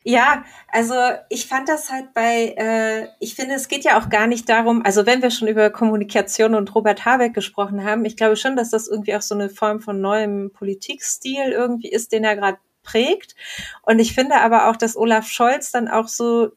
[0.04, 0.94] Ja, also
[1.28, 4.84] ich fand das halt bei, äh, ich finde, es geht ja auch gar nicht darum,
[4.84, 8.70] also wenn wir schon über Kommunikation und Robert Habeck gesprochen haben, ich glaube schon, dass
[8.70, 13.34] das irgendwie auch so eine Form von neuem Politikstil irgendwie ist, den er gerade prägt.
[13.82, 16.52] Und ich finde aber auch, dass Olaf Scholz dann auch so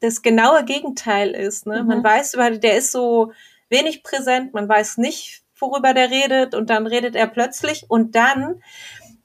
[0.00, 1.66] das genaue Gegenteil ist.
[1.66, 1.82] Ne?
[1.82, 1.88] Mhm.
[1.88, 3.32] Man weiß über, der ist so
[3.68, 8.62] wenig präsent, man weiß nicht, worüber der redet und dann redet er plötzlich und dann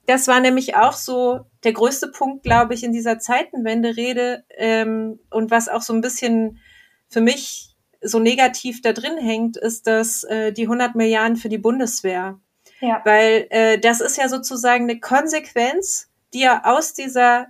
[0.08, 5.52] das war nämlich auch so der größte Punkt, glaube ich, in dieser Zeitenwende-Rede ähm, und
[5.52, 6.60] was auch so ein bisschen
[7.08, 11.60] für mich so negativ da drin hängt, ist, dass äh, die 100 Milliarden für die
[11.60, 12.40] Bundeswehr.
[12.80, 13.02] Ja.
[13.06, 17.48] Weil äh, das ist ja sozusagen eine Konsequenz, die er aus dieser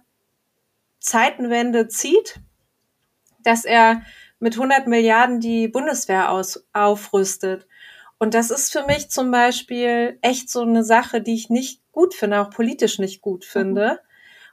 [0.99, 2.41] Zeitenwende zieht,
[3.43, 4.01] dass er
[4.39, 7.67] mit 100 Milliarden die Bundeswehr aus, aufrüstet.
[8.21, 12.13] Und das ist für mich zum Beispiel echt so eine Sache, die ich nicht gut
[12.13, 13.93] finde, auch politisch nicht gut finde.
[13.93, 13.97] Mhm.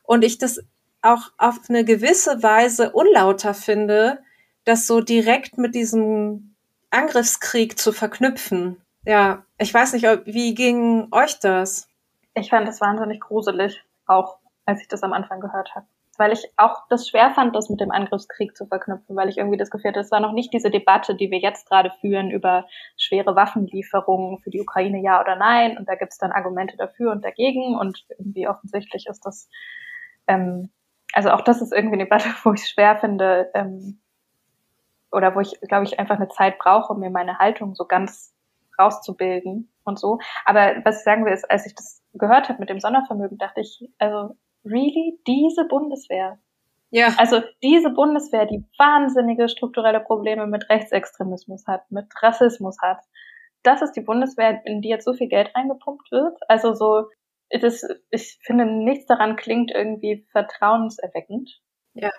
[0.04, 0.64] Und ich das
[1.02, 4.22] auch auf eine gewisse Weise unlauter finde,
[4.64, 6.54] das so direkt mit diesem
[6.88, 8.81] Angriffskrieg zu verknüpfen.
[9.04, 11.90] Ja, ich weiß nicht, wie ging euch das?
[12.33, 15.87] Ich fand das wahnsinnig gruselig, auch als ich das am Anfang gehört habe
[16.18, 19.57] weil ich auch das schwer fand, das mit dem Angriffskrieg zu verknüpfen, weil ich irgendwie
[19.57, 22.66] das Gefühl hatte, es war noch nicht diese Debatte, die wir jetzt gerade führen über
[22.96, 25.78] schwere Waffenlieferungen für die Ukraine, ja oder nein.
[25.78, 27.78] Und da gibt es dann Argumente dafür und dagegen.
[27.78, 29.48] Und irgendwie offensichtlich ist das,
[30.26, 30.70] ähm,
[31.12, 34.00] also auch das ist irgendwie eine Debatte, wo ich es schwer finde, ähm,
[35.12, 38.35] oder wo ich, glaube ich, einfach eine Zeit brauche, um mir meine Haltung so ganz
[38.76, 40.18] rauszubilden und so.
[40.44, 43.61] Aber was ich sagen will, ist, als ich das gehört habe mit dem Sondervermögen, dachte
[43.61, 44.37] ich, also
[44.70, 46.38] really diese Bundeswehr?
[46.90, 47.14] Ja.
[47.18, 52.98] Also diese Bundeswehr, die wahnsinnige strukturelle Probleme mit Rechtsextremismus hat, mit Rassismus hat.
[53.62, 56.38] Das ist die Bundeswehr, in die jetzt so viel Geld reingepumpt wird.
[56.48, 57.09] Also so,
[57.50, 61.61] das, ich finde, nichts daran klingt irgendwie vertrauenserweckend.
[61.94, 62.11] Ja.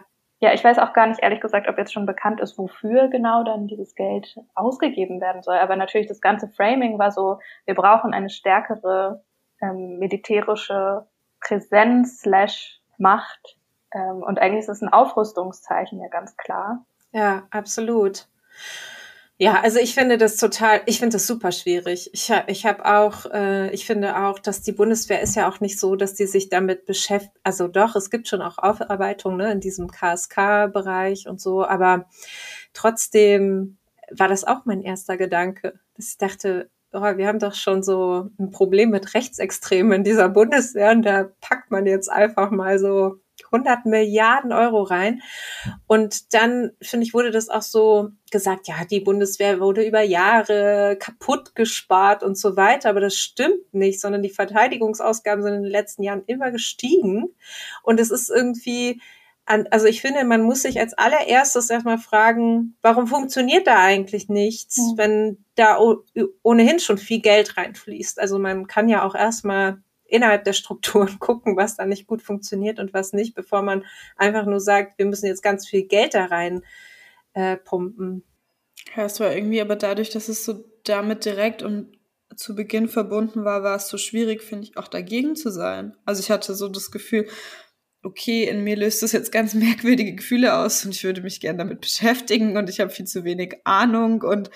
[0.41, 3.43] Ja, ich weiß auch gar nicht, ehrlich gesagt, ob jetzt schon bekannt ist, wofür genau
[3.43, 5.57] dann dieses Geld ausgegeben werden soll.
[5.57, 9.21] Aber natürlich das ganze Framing war so, wir brauchen eine stärkere
[9.62, 11.05] ähm, militärische
[11.41, 13.58] Präsenz slash Macht.
[13.93, 16.86] Ähm, und eigentlich ist es ein Aufrüstungszeichen ja ganz klar.
[17.12, 18.28] Ja, absolut.
[19.41, 22.10] Ja, also ich finde das total, ich finde das super schwierig.
[22.13, 25.80] Ich, ich habe auch, äh, ich finde auch, dass die Bundeswehr ist ja auch nicht
[25.80, 27.34] so, dass die sich damit beschäftigt.
[27.41, 32.10] Also doch, es gibt schon auch Aufarbeitung ne, in diesem KSK-Bereich und so, aber
[32.73, 33.78] trotzdem
[34.12, 38.30] war das auch mein erster Gedanke, dass ich dachte, oh, wir haben doch schon so
[38.39, 43.19] ein Problem mit Rechtsextremen in dieser Bundeswehr und da packt man jetzt einfach mal so
[43.52, 45.21] 100 Milliarden Euro rein.
[45.88, 50.97] Und dann, finde ich, wurde das auch so gesagt, ja, die Bundeswehr wurde über Jahre
[50.99, 52.89] kaputt gespart und so weiter.
[52.89, 57.30] Aber das stimmt nicht, sondern die Verteidigungsausgaben sind in den letzten Jahren immer gestiegen.
[57.84, 59.02] Und es ist irgendwie,
[59.45, 64.78] also ich finde, man muss sich als allererstes erstmal fragen, warum funktioniert da eigentlich nichts,
[64.78, 64.97] mhm.
[64.97, 65.80] wenn da
[66.43, 68.19] ohnehin schon viel Geld reinfließt.
[68.19, 72.80] Also man kann ja auch erstmal innerhalb der Strukturen gucken, was da nicht gut funktioniert
[72.80, 76.25] und was nicht, bevor man einfach nur sagt, wir müssen jetzt ganz viel Geld da
[76.25, 76.63] rein
[77.34, 78.23] äh, pumpen.
[78.95, 81.97] Ja, es war irgendwie aber dadurch, dass es so damit direkt und
[82.36, 85.95] zu Beginn verbunden war, war es so schwierig, finde ich, auch dagegen zu sein.
[86.06, 87.28] Also ich hatte so das Gefühl,
[88.03, 91.59] okay, in mir löst das jetzt ganz merkwürdige Gefühle aus und ich würde mich gerne
[91.59, 94.49] damit beschäftigen und ich habe viel zu wenig Ahnung und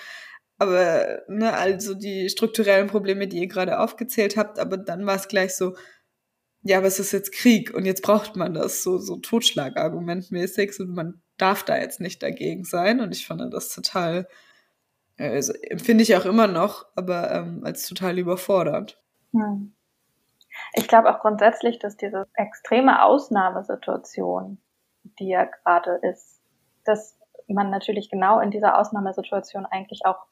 [0.59, 5.27] aber ne, also die strukturellen Probleme, die ihr gerade aufgezählt habt, aber dann war es
[5.27, 5.75] gleich so,
[6.63, 10.91] ja, aber es ist jetzt Krieg und jetzt braucht man das so so Totschlagargumentmäßig und
[10.91, 14.27] man darf da jetzt nicht dagegen sein und ich fand das total
[15.17, 18.99] also empfinde ich auch immer noch, aber ähm, als total überfordernd.
[19.31, 19.73] Hm.
[20.75, 24.59] Ich glaube auch grundsätzlich, dass diese extreme Ausnahmesituation,
[25.19, 26.41] die ja gerade ist,
[26.83, 30.25] dass man natürlich genau in dieser Ausnahmesituation eigentlich auch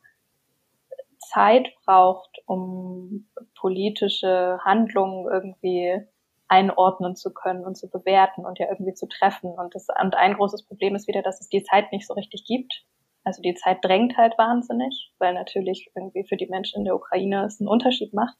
[1.20, 6.02] Zeit braucht, um politische Handlungen irgendwie
[6.48, 9.52] einordnen zu können und zu bewerten und ja irgendwie zu treffen.
[9.52, 12.46] Und, das, und ein großes Problem ist wieder, dass es die Zeit nicht so richtig
[12.46, 12.84] gibt.
[13.24, 17.46] Also die Zeit drängt halt wahnsinnig, weil natürlich irgendwie für die Menschen in der Ukraine
[17.46, 18.38] es einen Unterschied macht,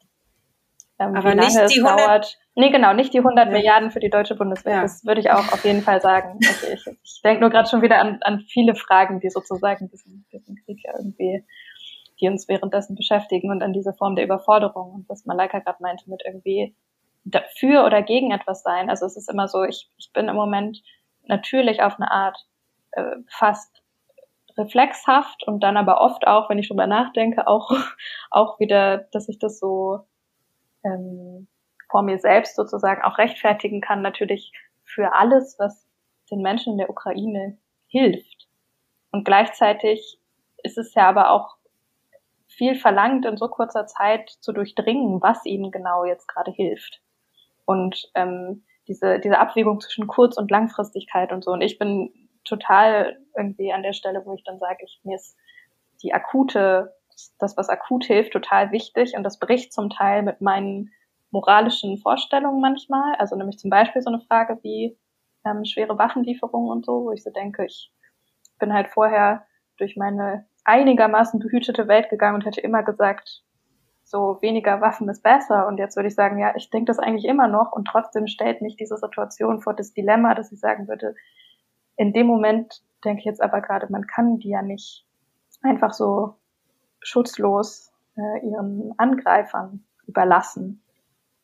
[1.02, 2.38] ähm, Aber nicht die 100, dauert.
[2.56, 3.52] Nee, genau, nicht die 100 ja.
[3.52, 4.76] Milliarden für die deutsche Bundeswehr.
[4.76, 4.82] Ja.
[4.82, 6.40] Das würde ich auch auf jeden Fall sagen.
[6.52, 10.26] Okay, ich, ich denke nur gerade schon wieder an, an viele Fragen, die sozusagen diesen,
[10.32, 11.46] diesen Krieg ja irgendwie,
[12.20, 16.10] die uns währenddessen beschäftigen und an diese Form der Überforderung und was Malaika gerade meinte
[16.10, 16.76] mit irgendwie
[17.24, 18.90] dafür oder gegen etwas sein.
[18.90, 20.82] Also es ist immer so, ich, ich bin im Moment
[21.24, 22.38] natürlich auf eine Art
[22.92, 23.82] äh, fast
[24.58, 27.72] reflexhaft und dann aber oft auch, wenn ich drüber nachdenke, auch,
[28.32, 30.02] auch wieder, dass ich das so
[30.84, 31.48] ähm,
[31.90, 34.52] vor mir selbst sozusagen auch rechtfertigen kann, natürlich
[34.84, 35.88] für alles, was
[36.32, 38.48] den Menschen in der Ukraine hilft.
[39.12, 40.20] Und gleichzeitig
[40.64, 41.58] ist es ja aber auch
[42.48, 47.02] viel verlangt, in so kurzer Zeit zu durchdringen, was ihnen genau jetzt gerade hilft.
[47.66, 51.52] Und ähm, diese, diese Abwägung zwischen Kurz- und Langfristigkeit und so.
[51.52, 52.14] Und ich bin
[52.44, 55.38] total irgendwie an der Stelle, wo ich dann sage, ich, mir ist
[56.04, 56.94] die akute
[57.40, 60.92] das, was akut hilft, total wichtig und das bricht zum Teil mit meinen
[61.32, 63.16] moralischen Vorstellungen manchmal.
[63.16, 64.98] Also nämlich zum Beispiel so eine Frage wie
[65.46, 67.92] ähm, schwere Waffenlieferungen und so, wo ich so denke, ich
[68.60, 69.46] bin halt vorher
[69.78, 73.44] durch meine einigermaßen behütete Welt gegangen und hätte immer gesagt,
[74.04, 75.68] so weniger Waffen ist besser.
[75.68, 78.62] Und jetzt würde ich sagen, ja, ich denke das eigentlich immer noch und trotzdem stellt
[78.62, 81.16] mich diese Situation vor das Dilemma, dass ich sagen würde,
[81.96, 85.06] in dem Moment denke ich jetzt aber gerade, man kann die ja nicht
[85.62, 86.36] einfach so
[87.02, 90.84] schutzlos äh, ihren Angreifern überlassen.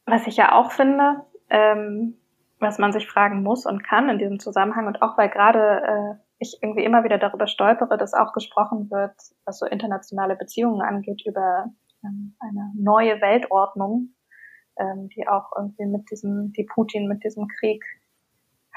[0.05, 2.17] Was ich ja auch finde, ähm,
[2.59, 6.23] was man sich fragen muss und kann in diesem Zusammenhang und auch weil gerade äh,
[6.39, 9.15] ich irgendwie immer wieder darüber stolpere, dass auch gesprochen wird,
[9.45, 11.65] was so internationale Beziehungen angeht, über
[12.03, 14.13] ähm, eine neue Weltordnung,
[14.77, 17.83] ähm, die auch irgendwie mit diesem, die Putin mit diesem Krieg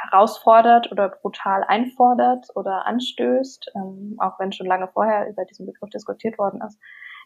[0.03, 5.91] herausfordert oder brutal einfordert oder anstößt, ähm, auch wenn schon lange vorher über diesen Begriff
[5.91, 6.79] diskutiert worden ist,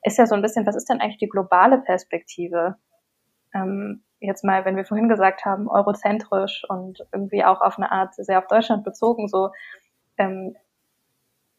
[0.03, 2.77] ist ja so ein bisschen, was ist denn eigentlich die globale Perspektive?
[3.55, 8.15] Ähm, jetzt mal, wenn wir vorhin gesagt haben, eurozentrisch und irgendwie auch auf eine Art
[8.15, 9.51] sehr auf Deutschland bezogen, so
[10.19, 10.57] ähm,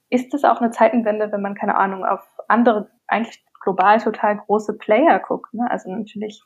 [0.09, 4.77] ist es auch eine Zeitenwende, wenn man keine Ahnung auf andere eigentlich global total große
[4.77, 5.53] Player guckt.
[5.53, 5.69] Ne?
[5.69, 6.43] Also natürlich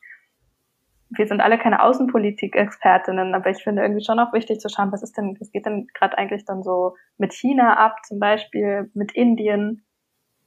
[1.10, 5.02] wir sind alle keine Außenpolitik-Expertinnen, aber ich finde irgendwie schon auch wichtig zu schauen, was
[5.02, 9.12] ist denn, was geht denn gerade eigentlich dann so mit China ab, zum Beispiel mit
[9.12, 9.84] Indien?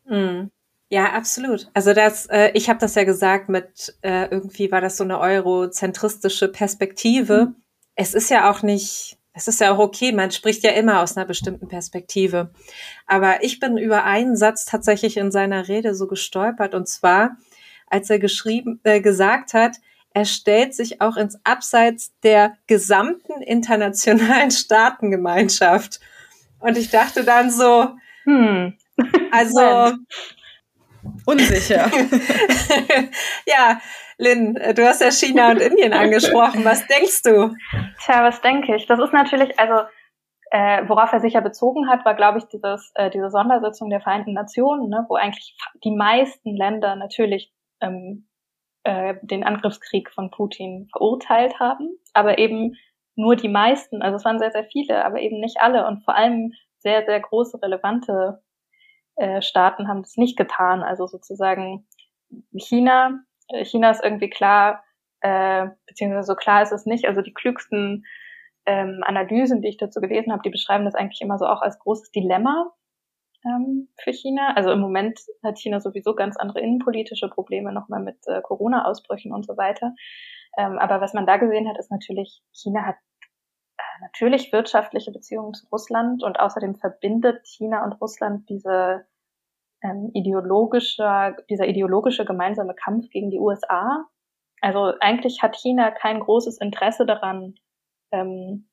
[0.06, 0.48] Mm.
[0.90, 1.70] Ja, absolut.
[1.74, 5.20] Also das, äh, ich habe das ja gesagt, mit äh, irgendwie war das so eine
[5.20, 7.48] eurozentristische Perspektive.
[7.48, 7.56] Mhm.
[7.96, 11.18] Es ist ja auch nicht, es ist ja auch okay, man spricht ja immer aus
[11.18, 12.52] einer bestimmten Perspektive.
[13.08, 17.38] Aber ich bin über einen Satz tatsächlich in seiner Rede so gestolpert, und zwar,
[17.88, 19.78] als er geschrieben, äh, gesagt hat,
[20.14, 26.00] er stellt sich auch ins Abseits der gesamten internationalen Staatengemeinschaft.
[26.60, 27.90] Und ich dachte dann so,
[28.26, 28.78] hm,
[29.32, 29.60] also
[31.26, 31.90] unsicher.
[33.46, 33.82] ja,
[34.18, 36.64] Lynn, du hast ja China und Indien angesprochen.
[36.64, 37.56] Was denkst du?
[38.06, 38.86] Tja, was denke ich?
[38.86, 39.88] Das ist natürlich, also
[40.52, 44.02] äh, worauf er sich ja bezogen hat, war, glaube ich, dieses, äh, diese Sondersitzung der
[44.02, 47.52] Vereinten Nationen, ne, wo eigentlich die meisten Länder natürlich
[47.82, 48.28] ähm,
[48.84, 52.76] äh, den Angriffskrieg von Putin verurteilt haben, aber eben
[53.16, 56.16] nur die meisten, also es waren sehr, sehr viele, aber eben nicht alle und vor
[56.16, 58.42] allem sehr, sehr große, relevante
[59.16, 60.84] äh, Staaten haben das nicht getan.
[60.84, 61.88] Also sozusagen
[62.56, 63.20] China,
[63.50, 64.84] äh, China ist irgendwie klar,
[65.22, 67.08] äh, beziehungsweise so klar ist es nicht.
[67.08, 68.06] Also die klügsten
[68.66, 71.80] ähm, Analysen, die ich dazu gelesen habe, die beschreiben das eigentlich immer so auch als
[71.80, 72.72] großes Dilemma
[73.46, 74.54] ähm, für China.
[74.56, 79.46] Also im Moment hat China sowieso ganz andere innenpolitische Probleme nochmal mit äh, Corona-Ausbrüchen und
[79.46, 79.94] so weiter.
[80.58, 82.96] Ähm, aber was man da gesehen hat, ist natürlich, China hat
[83.78, 89.06] äh, natürlich wirtschaftliche Beziehungen zu Russland und außerdem verbindet China und Russland diese
[89.84, 94.06] ähm, ideologische, dieser ideologische gemeinsame Kampf gegen die USA.
[94.62, 97.56] Also eigentlich hat China kein großes Interesse daran,
[98.12, 98.70] ähm,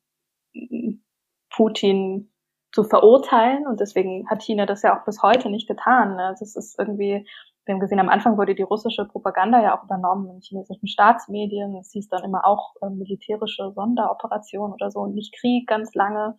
[1.49, 2.30] Putin
[2.71, 6.19] zu verurteilen und deswegen hat China das ja auch bis heute nicht getan.
[6.19, 7.27] Also es ist irgendwie
[7.65, 11.75] wir haben gesehen, am Anfang wurde die russische Propaganda ja auch übernommen in chinesischen Staatsmedien.
[11.75, 16.37] Es hieß dann immer auch äh, militärische Sonderoperation oder so, nicht Krieg ganz lange.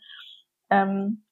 [0.68, 1.24] Ähm,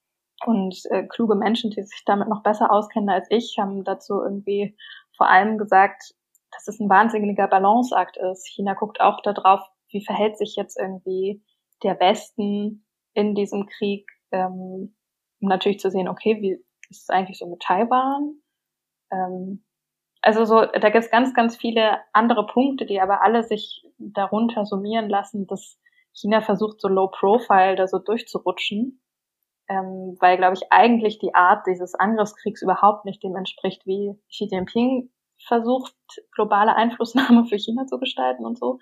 [0.46, 4.76] und äh, kluge Menschen, die sich damit noch besser auskennen als ich, haben dazu irgendwie
[5.16, 6.14] vor allem gesagt,
[6.52, 8.46] dass es ein wahnsinniger Balanceakt ist.
[8.46, 11.42] China guckt auch darauf, wie verhält sich jetzt irgendwie
[11.82, 14.94] der Westen in diesem Krieg, ähm,
[15.40, 16.52] um natürlich zu sehen, okay, wie
[16.90, 18.34] ist es eigentlich so mit Taiwan?
[19.10, 19.64] Ähm,
[20.22, 24.66] also so, da gibt es ganz, ganz viele andere Punkte, die aber alle sich darunter
[24.66, 25.78] summieren lassen, dass
[26.12, 29.00] China versucht, so low profile da so durchzurutschen,
[29.68, 34.48] ähm, weil, glaube ich, eigentlich die Art dieses Angriffskriegs überhaupt nicht dem entspricht, wie Xi
[34.50, 35.10] Jinping
[35.46, 35.94] versucht,
[36.32, 38.78] globale Einflussnahme für China zu gestalten und so.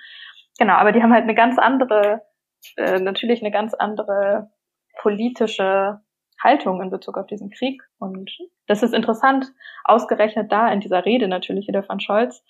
[0.58, 2.22] Genau, aber die haben halt eine ganz andere,
[2.76, 4.50] äh, natürlich eine ganz andere
[4.98, 6.00] politische
[6.42, 7.82] Haltung in Bezug auf diesen Krieg.
[7.98, 8.30] Und
[8.66, 9.46] das ist interessant,
[9.84, 12.44] ausgerechnet da in dieser Rede natürlich wieder von Scholz,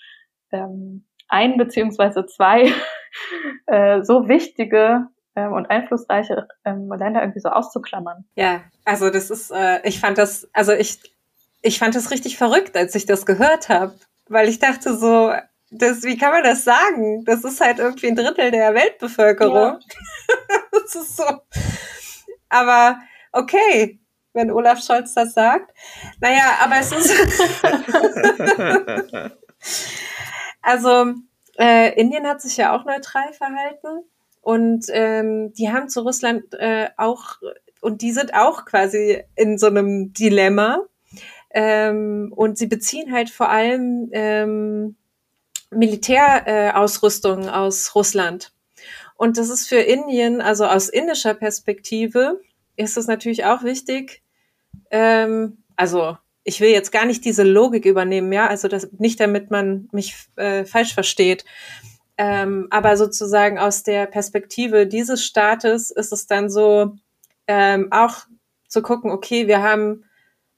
[0.53, 2.73] ähm, ein beziehungsweise zwei
[3.67, 8.25] äh, so wichtige ähm, und einflussreiche ähm, Länder irgendwie so auszuklammern.
[8.35, 10.99] Ja, also das ist, äh, ich fand das, also ich,
[11.63, 13.95] ich fand das richtig verrückt, als ich das gehört habe,
[14.29, 15.33] weil ich dachte so,
[15.71, 17.25] das, wie kann man das sagen?
[17.25, 19.55] Das ist halt irgendwie ein Drittel der Weltbevölkerung.
[19.55, 19.79] Ja.
[20.73, 21.25] das ist so.
[22.49, 22.99] Aber
[23.33, 24.01] okay,
[24.33, 25.73] wenn Olaf Scholz das sagt.
[26.21, 27.13] Naja, aber es ist.
[30.63, 31.13] also,
[31.59, 34.05] äh, Indien hat sich ja auch neutral verhalten
[34.41, 37.37] und ähm, die haben zu Russland äh, auch,
[37.81, 40.85] und die sind auch quasi in so einem Dilemma.
[41.51, 44.97] Ähm, und sie beziehen halt vor allem ähm,
[45.71, 48.53] Militärausrüstung äh, aus Russland.
[49.19, 52.41] Und das ist für Indien, also aus indischer Perspektive,
[52.77, 54.23] ist es natürlich auch wichtig,
[54.93, 59.51] ähm, also ich will jetzt gar nicht diese Logik übernehmen, ja, also das nicht, damit
[59.51, 61.45] man mich äh, falsch versteht.
[62.17, 66.95] Ähm, aber sozusagen aus der Perspektive dieses Staates ist es dann so,
[67.49, 68.27] ähm, auch
[68.69, 70.05] zu gucken, okay, wir haben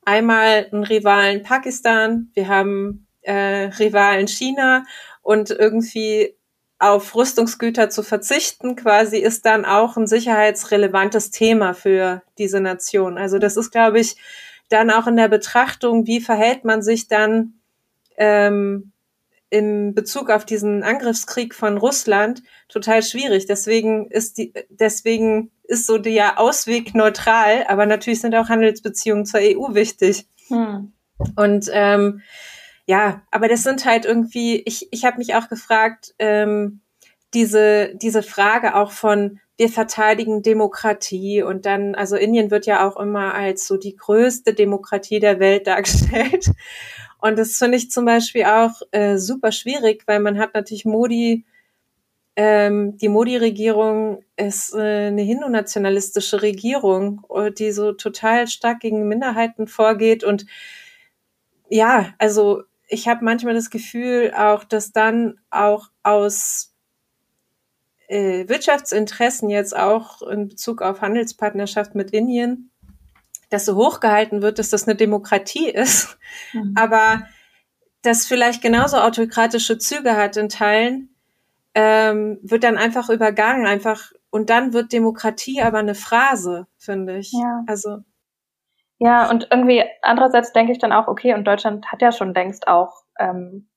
[0.04, 4.84] einmal einen Rivalen Pakistan, wir haben äh, Rivalen China
[5.22, 6.34] und irgendwie
[6.80, 13.18] auf Rüstungsgüter zu verzichten, quasi ist dann auch ein sicherheitsrelevantes Thema für diese Nation.
[13.18, 14.16] Also das ist, glaube ich,
[14.70, 17.60] dann auch in der Betrachtung, wie verhält man sich dann
[18.16, 18.92] ähm,
[19.50, 23.44] in Bezug auf diesen Angriffskrieg von Russland total schwierig.
[23.44, 29.40] Deswegen ist die, deswegen ist so der Ausweg neutral, aber natürlich sind auch Handelsbeziehungen zur
[29.40, 30.26] EU wichtig.
[30.48, 30.92] Hm.
[31.36, 32.22] Und ähm,
[32.90, 36.80] ja, aber das sind halt irgendwie, ich, ich habe mich auch gefragt, ähm,
[37.34, 42.96] diese, diese Frage auch von, wir verteidigen Demokratie und dann, also Indien wird ja auch
[42.96, 46.50] immer als so die größte Demokratie der Welt dargestellt.
[47.20, 51.44] Und das finde ich zum Beispiel auch äh, super schwierig, weil man hat natürlich Modi,
[52.34, 57.24] ähm, die Modi-Regierung ist äh, eine hindu-nationalistische Regierung,
[57.56, 60.46] die so total stark gegen Minderheiten vorgeht und
[61.68, 66.74] ja, also ich habe manchmal das Gefühl auch, dass dann auch aus
[68.08, 72.70] äh, Wirtschaftsinteressen jetzt auch in Bezug auf Handelspartnerschaft mit Indien,
[73.48, 76.18] dass so hochgehalten wird, dass das eine Demokratie ist,
[76.52, 76.74] mhm.
[76.76, 77.26] aber
[78.02, 81.14] das vielleicht genauso autokratische Züge hat in Teilen,
[81.74, 87.32] ähm, wird dann einfach übergangen, einfach und dann wird Demokratie aber eine Phrase, finde ich.
[87.32, 87.62] Ja.
[87.66, 87.98] Also
[89.00, 92.68] ja, und irgendwie andererseits denke ich dann auch, okay, und Deutschland hat ja schon längst
[92.68, 93.70] auch, ähm,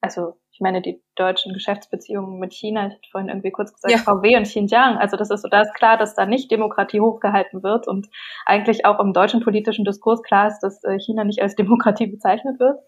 [0.00, 3.98] also ich meine, die deutschen Geschäftsbeziehungen mit China, ich hatte vorhin irgendwie kurz gesagt, ja.
[3.98, 7.64] VW und Xinjiang, also das ist so, da ist klar, dass da nicht Demokratie hochgehalten
[7.64, 8.06] wird und
[8.46, 12.60] eigentlich auch im deutschen politischen Diskurs klar ist, dass äh, China nicht als Demokratie bezeichnet
[12.60, 12.78] wird.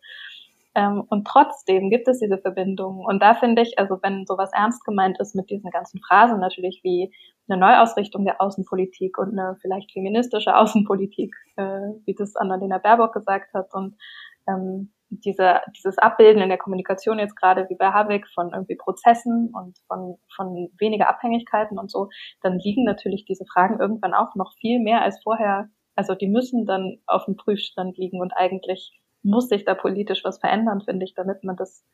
[0.76, 3.04] Ähm, und trotzdem gibt es diese Verbindungen.
[3.06, 6.80] Und da finde ich, also wenn sowas ernst gemeint ist mit diesen ganzen Phrasen natürlich
[6.84, 7.10] wie
[7.48, 13.54] eine Neuausrichtung der Außenpolitik und eine vielleicht feministische Außenpolitik, äh, wie das Annalena Baerbock gesagt
[13.54, 13.96] hat und
[14.46, 19.54] ähm, diese, dieses Abbilden in der Kommunikation jetzt gerade wie bei Havik von irgendwie Prozessen
[19.54, 22.08] und von, von weniger Abhängigkeiten und so,
[22.42, 25.68] dann liegen natürlich diese Fragen irgendwann auch noch viel mehr als vorher.
[25.94, 30.38] Also die müssen dann auf dem Prüfstand liegen und eigentlich muss sich da politisch was
[30.38, 31.84] verändern, finde ich, damit man das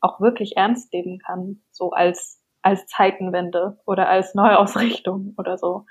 [0.00, 5.86] auch wirklich ernst nehmen kann, so als, als Zeitenwende oder als Neuausrichtung oder so.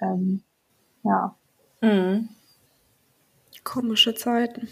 [0.00, 0.42] Ähm,
[1.02, 1.36] ja.
[1.80, 2.30] Mhm.
[3.62, 4.68] Komische Zeiten.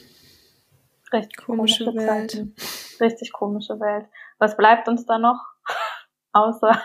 [1.12, 2.30] Richtig komische, komische Welt.
[2.30, 2.54] Zeiten.
[3.00, 4.06] Richtig komische Welt.
[4.38, 5.38] Was bleibt uns da noch?
[6.32, 6.82] außer,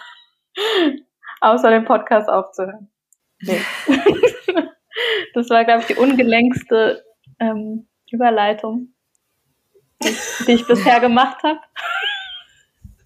[1.42, 2.90] außer den Podcast aufzuhören.
[3.42, 3.62] Nee.
[5.34, 7.04] das war, glaube ich, die ungelenkste
[7.40, 8.93] ähm, Überleitung,
[10.03, 11.60] die, die ich bisher gemacht habe.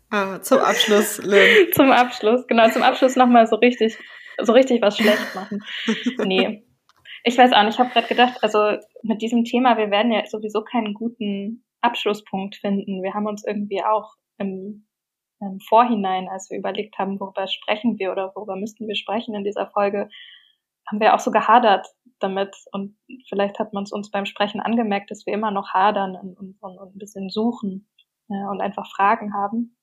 [0.10, 1.72] Ah, zum Abschluss, Lynn.
[1.74, 3.98] zum Abschluss, genau, zum Abschluss nochmal so richtig,
[4.40, 5.64] so richtig was schlecht machen.
[6.26, 6.66] Nee.
[7.24, 10.26] Ich weiß auch nicht, ich habe gerade gedacht, also mit diesem Thema, wir werden ja
[10.26, 13.04] sowieso keinen guten Abschlusspunkt finden.
[13.04, 14.88] Wir haben uns irgendwie auch im,
[15.40, 19.44] im Vorhinein, als wir überlegt haben, worüber sprechen wir oder worüber müssten wir sprechen in
[19.44, 20.10] dieser Folge,
[20.92, 21.88] haben wir auch so gehadert
[22.20, 22.98] damit und
[23.30, 26.58] vielleicht hat man es uns beim Sprechen angemerkt, dass wir immer noch hadern und, und,
[26.62, 27.90] und ein bisschen suchen
[28.28, 29.78] ja, und einfach Fragen haben.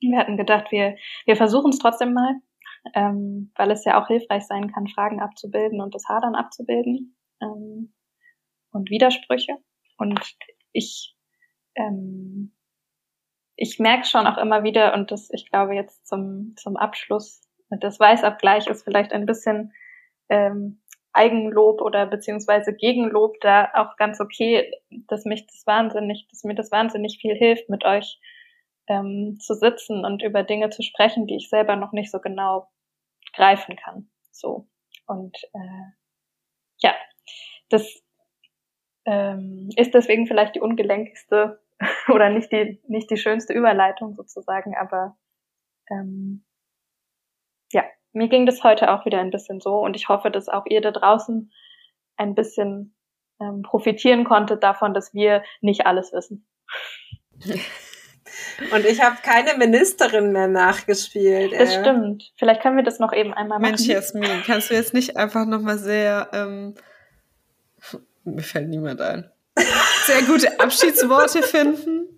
[0.00, 2.34] Wir hatten gedacht, wir, wir versuchen es trotzdem mal,
[2.94, 7.94] ähm, weil es ja auch hilfreich sein kann, Fragen abzubilden und das Hadern abzubilden ähm,
[8.70, 9.56] und Widersprüche.
[9.96, 10.20] Und
[10.72, 11.16] ich,
[11.74, 12.54] ähm,
[13.56, 17.40] ich merke schon auch immer wieder, und das, ich glaube jetzt zum, zum Abschluss,
[17.70, 19.72] das Weißabgleich ist vielleicht ein bisschen
[20.28, 20.80] ähm,
[21.12, 24.72] Eigenlob oder beziehungsweise Gegenlob da auch ganz okay,
[25.08, 28.18] dass mich das wahnsinnig, dass mir das wahnsinnig viel hilft, mit euch
[28.88, 32.68] ähm, zu sitzen und über Dinge zu sprechen, die ich selber noch nicht so genau
[33.34, 34.10] greifen kann.
[34.32, 34.66] So.
[35.06, 35.92] Und äh,
[36.78, 36.94] ja,
[37.68, 38.02] das
[39.04, 41.60] ähm, ist deswegen vielleicht die ungelenkigste
[42.08, 45.16] oder nicht die, nicht die schönste Überleitung sozusagen, aber
[45.90, 46.44] ähm,
[48.14, 50.80] mir ging das heute auch wieder ein bisschen so und ich hoffe, dass auch ihr
[50.80, 51.52] da draußen
[52.16, 52.94] ein bisschen
[53.40, 56.46] ähm, profitieren konntet davon, dass wir nicht alles wissen.
[58.72, 61.52] Und ich habe keine Ministerin mehr nachgespielt.
[61.52, 61.80] Das äh.
[61.80, 62.32] stimmt.
[62.36, 63.72] Vielleicht können wir das noch eben einmal machen.
[63.72, 66.74] Mensch, Jasmin, kannst du jetzt nicht einfach nochmal sehr, ähm,
[68.24, 69.30] mir fällt niemand ein,
[70.06, 72.13] sehr gute Abschiedsworte finden?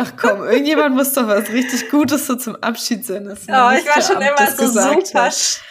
[0.00, 3.26] Ach komm, irgendjemand muss doch was richtig Gutes so zum Abschied sein.
[3.28, 5.24] Oh, ich war schon immer so super.
[5.24, 5.62] Hat.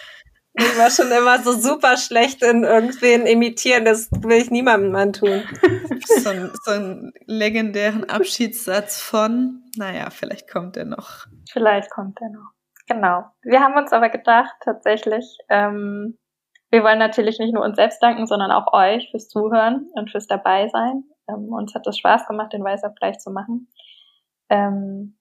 [0.59, 3.85] Ich war schon immer so super schlecht in irgendwen imitieren.
[3.85, 5.43] Das will ich niemandem antun.
[6.19, 11.25] So, ein, so einen legendären Abschiedssatz von, naja, vielleicht kommt er noch.
[11.51, 12.51] Vielleicht kommt er noch.
[12.87, 13.25] Genau.
[13.43, 16.17] Wir haben uns aber gedacht, tatsächlich, ähm,
[16.69, 20.27] wir wollen natürlich nicht nur uns selbst danken, sondern auch euch fürs Zuhören und fürs
[20.27, 21.03] Dabeisein.
[21.29, 23.69] Ähm, uns hat es Spaß gemacht, den Weißabgleich zu machen.
[24.49, 25.17] Ähm,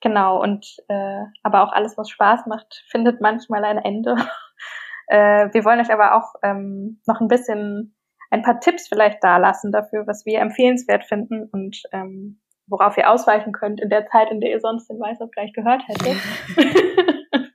[0.00, 4.16] genau, und äh, aber auch alles, was Spaß macht, findet manchmal ein Ende.
[5.08, 7.96] äh, wir wollen euch aber auch ähm, noch ein bisschen
[8.30, 13.10] ein paar Tipps vielleicht da lassen dafür, was wir empfehlenswert finden und ähm, worauf ihr
[13.10, 16.16] ausweichen könnt in der Zeit, in der ihr sonst den Weißabgleich gehört hättet.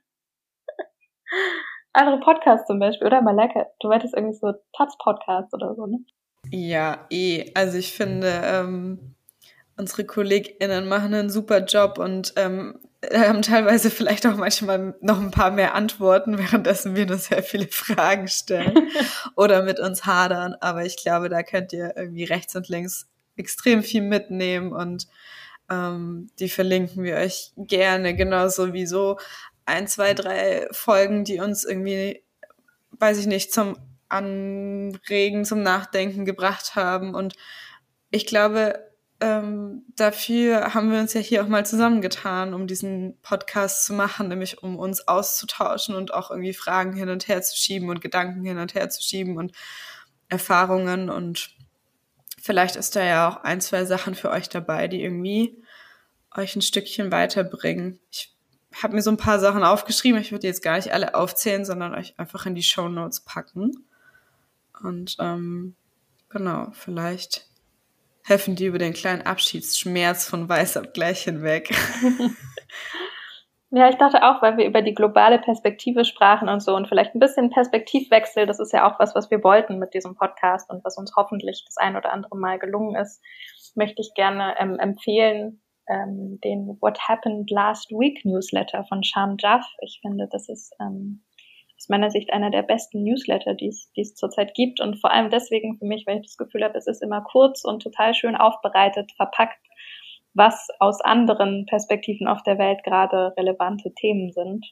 [1.94, 3.22] Andere Podcasts zum Beispiel, oder?
[3.22, 6.00] Malaka, du meintest irgendwie so Taz-Podcast oder so, ne?
[6.50, 7.50] Ja, eh.
[7.54, 9.14] Also ich finde, ähm,
[9.76, 12.78] unsere KollegInnen machen einen super Job und ähm,
[13.12, 17.68] haben teilweise vielleicht auch manchmal noch ein paar mehr Antworten, währenddessen wir nur sehr viele
[17.68, 18.88] Fragen stellen
[19.36, 20.54] oder mit uns hadern.
[20.60, 25.06] Aber ich glaube, da könnt ihr irgendwie rechts und links extrem viel mitnehmen und
[25.68, 29.18] ähm, die verlinken wir euch gerne, genauso wie so
[29.66, 32.22] ein, zwei, drei Folgen, die uns irgendwie,
[32.92, 33.76] weiß ich nicht, zum
[34.08, 37.14] Anregen, zum Nachdenken gebracht haben.
[37.14, 37.34] Und
[38.10, 38.86] ich glaube,
[39.20, 44.28] ähm, dafür haben wir uns ja hier auch mal zusammengetan, um diesen Podcast zu machen,
[44.28, 48.44] nämlich um uns auszutauschen und auch irgendwie Fragen hin und her zu schieben und Gedanken
[48.44, 49.52] hin und her zu schieben und
[50.28, 51.56] Erfahrungen und
[52.42, 55.62] vielleicht ist da ja auch ein, zwei Sachen für euch dabei, die irgendwie
[56.36, 58.00] euch ein Stückchen weiterbringen.
[58.10, 58.34] Ich
[58.82, 60.20] habe mir so ein paar Sachen aufgeschrieben.
[60.20, 63.85] Ich würde jetzt gar nicht alle aufzählen, sondern euch einfach in die Show Notes packen.
[64.82, 65.76] Und ähm,
[66.28, 67.48] genau, vielleicht
[68.24, 71.70] helfen die über den kleinen Abschiedsschmerz von Weißabgleich hinweg.
[73.70, 77.14] Ja, ich dachte auch, weil wir über die globale Perspektive sprachen und so und vielleicht
[77.14, 80.84] ein bisschen Perspektivwechsel, das ist ja auch was, was wir wollten mit diesem Podcast und
[80.84, 83.20] was uns hoffentlich das ein oder andere Mal gelungen ist,
[83.74, 89.66] möchte ich gerne ähm, empfehlen, ähm, den What Happened Last Week Newsletter von Sham Jaff.
[89.80, 91.24] Ich finde, das ist ähm,
[91.78, 94.80] aus meiner Sicht einer der besten Newsletter, die es zurzeit gibt.
[94.80, 97.64] Und vor allem deswegen für mich, weil ich das Gefühl habe, es ist immer kurz
[97.64, 99.58] und total schön aufbereitet, verpackt,
[100.34, 104.66] was aus anderen Perspektiven auf der Welt gerade relevante Themen sind.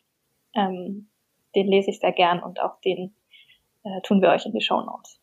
[0.54, 1.08] Ähm,
[1.54, 3.14] den lese ich sehr gern und auch den
[3.84, 5.20] äh, tun wir euch in die Show Notes.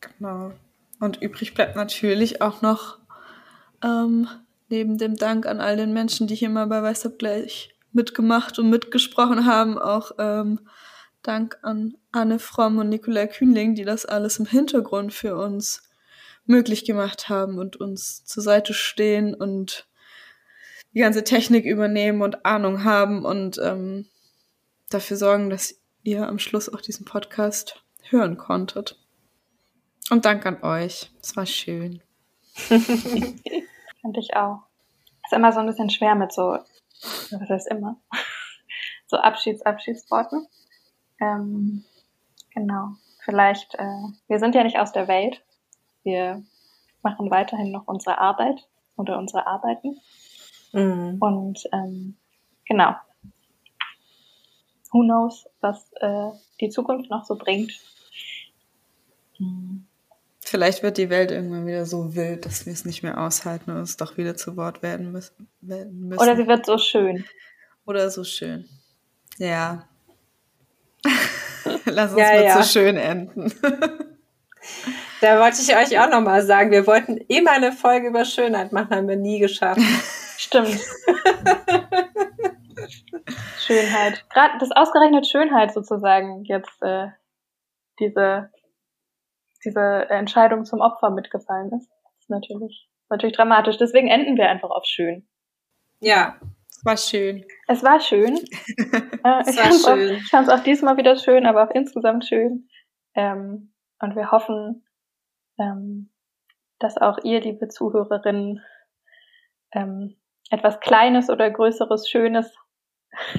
[0.00, 0.52] Genau.
[1.00, 2.98] Und übrig bleibt natürlich auch noch
[3.82, 4.28] ähm,
[4.68, 8.70] neben dem Dank an all den Menschen, die hier mal bei Weißab gleich mitgemacht und
[8.70, 10.60] mitgesprochen haben, auch ähm,
[11.22, 15.82] Dank an Anne Fromm und Nikolai Kühnling, die das alles im Hintergrund für uns
[16.46, 19.86] möglich gemacht haben und uns zur Seite stehen und
[20.94, 24.06] die ganze Technik übernehmen und Ahnung haben und ähm,
[24.88, 28.98] dafür sorgen, dass ihr am Schluss auch diesen Podcast hören konntet.
[30.10, 31.10] Und Dank an euch.
[31.22, 32.02] Es war schön.
[32.54, 34.62] Fand ich auch.
[35.24, 36.58] Ist immer so ein bisschen schwer mit so,
[37.30, 38.00] was heißt immer,
[39.06, 40.48] so Abschieds, Abschiedsworten.
[41.20, 41.84] Ähm,
[42.54, 42.94] genau.
[43.24, 45.42] Vielleicht, äh, wir sind ja nicht aus der Welt.
[46.02, 46.42] Wir
[47.02, 48.66] machen weiterhin noch unsere Arbeit
[48.96, 50.00] oder unsere Arbeiten.
[50.72, 51.18] Mhm.
[51.20, 52.16] Und ähm,
[52.66, 52.94] genau.
[54.92, 57.72] Who knows, was äh, die Zukunft noch so bringt.
[59.38, 59.86] Mhm.
[60.40, 63.76] Vielleicht wird die Welt irgendwann wieder so wild, dass wir es nicht mehr aushalten und
[63.76, 65.48] uns doch wieder zu Wort werden müssen.
[65.62, 67.24] Oder sie wird so schön.
[67.86, 68.68] Oder so schön.
[69.38, 69.88] Ja.
[71.86, 72.62] Lass uns ja, mit ja.
[72.62, 73.52] so schön enden.
[75.20, 78.90] da wollte ich euch auch nochmal sagen, wir wollten immer eine Folge über Schönheit machen,
[78.94, 79.80] haben wir nie geschafft.
[80.36, 80.80] Stimmt.
[83.58, 84.24] Schönheit.
[84.30, 87.08] Gerade das ausgerechnet Schönheit sozusagen jetzt äh,
[87.98, 88.50] diese
[89.64, 91.90] diese Entscheidung zum Opfer mitgefallen ist.
[91.90, 93.76] Das ist natürlich, natürlich dramatisch.
[93.76, 95.28] Deswegen enden wir einfach auf schön.
[96.00, 96.36] Ja,
[96.80, 97.44] es war schön.
[97.68, 98.36] Es war schön.
[99.24, 100.16] äh, es war schön.
[100.16, 102.68] Auch, ich fand es auch diesmal wieder schön, aber auch insgesamt schön.
[103.14, 104.86] Ähm, und wir hoffen,
[105.58, 106.10] ähm,
[106.78, 108.64] dass auch ihr, liebe Zuhörerinnen,
[109.72, 110.16] ähm,
[110.50, 112.50] etwas Kleines oder Größeres Schönes,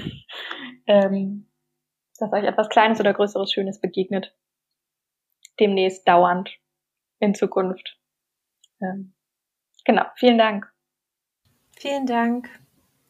[0.86, 1.50] ähm,
[2.18, 4.36] dass euch etwas Kleines oder Größeres Schönes begegnet
[5.58, 6.48] demnächst dauernd
[7.18, 7.98] in Zukunft.
[8.80, 9.14] Ähm,
[9.84, 10.72] genau, vielen Dank.
[11.76, 12.61] Vielen Dank.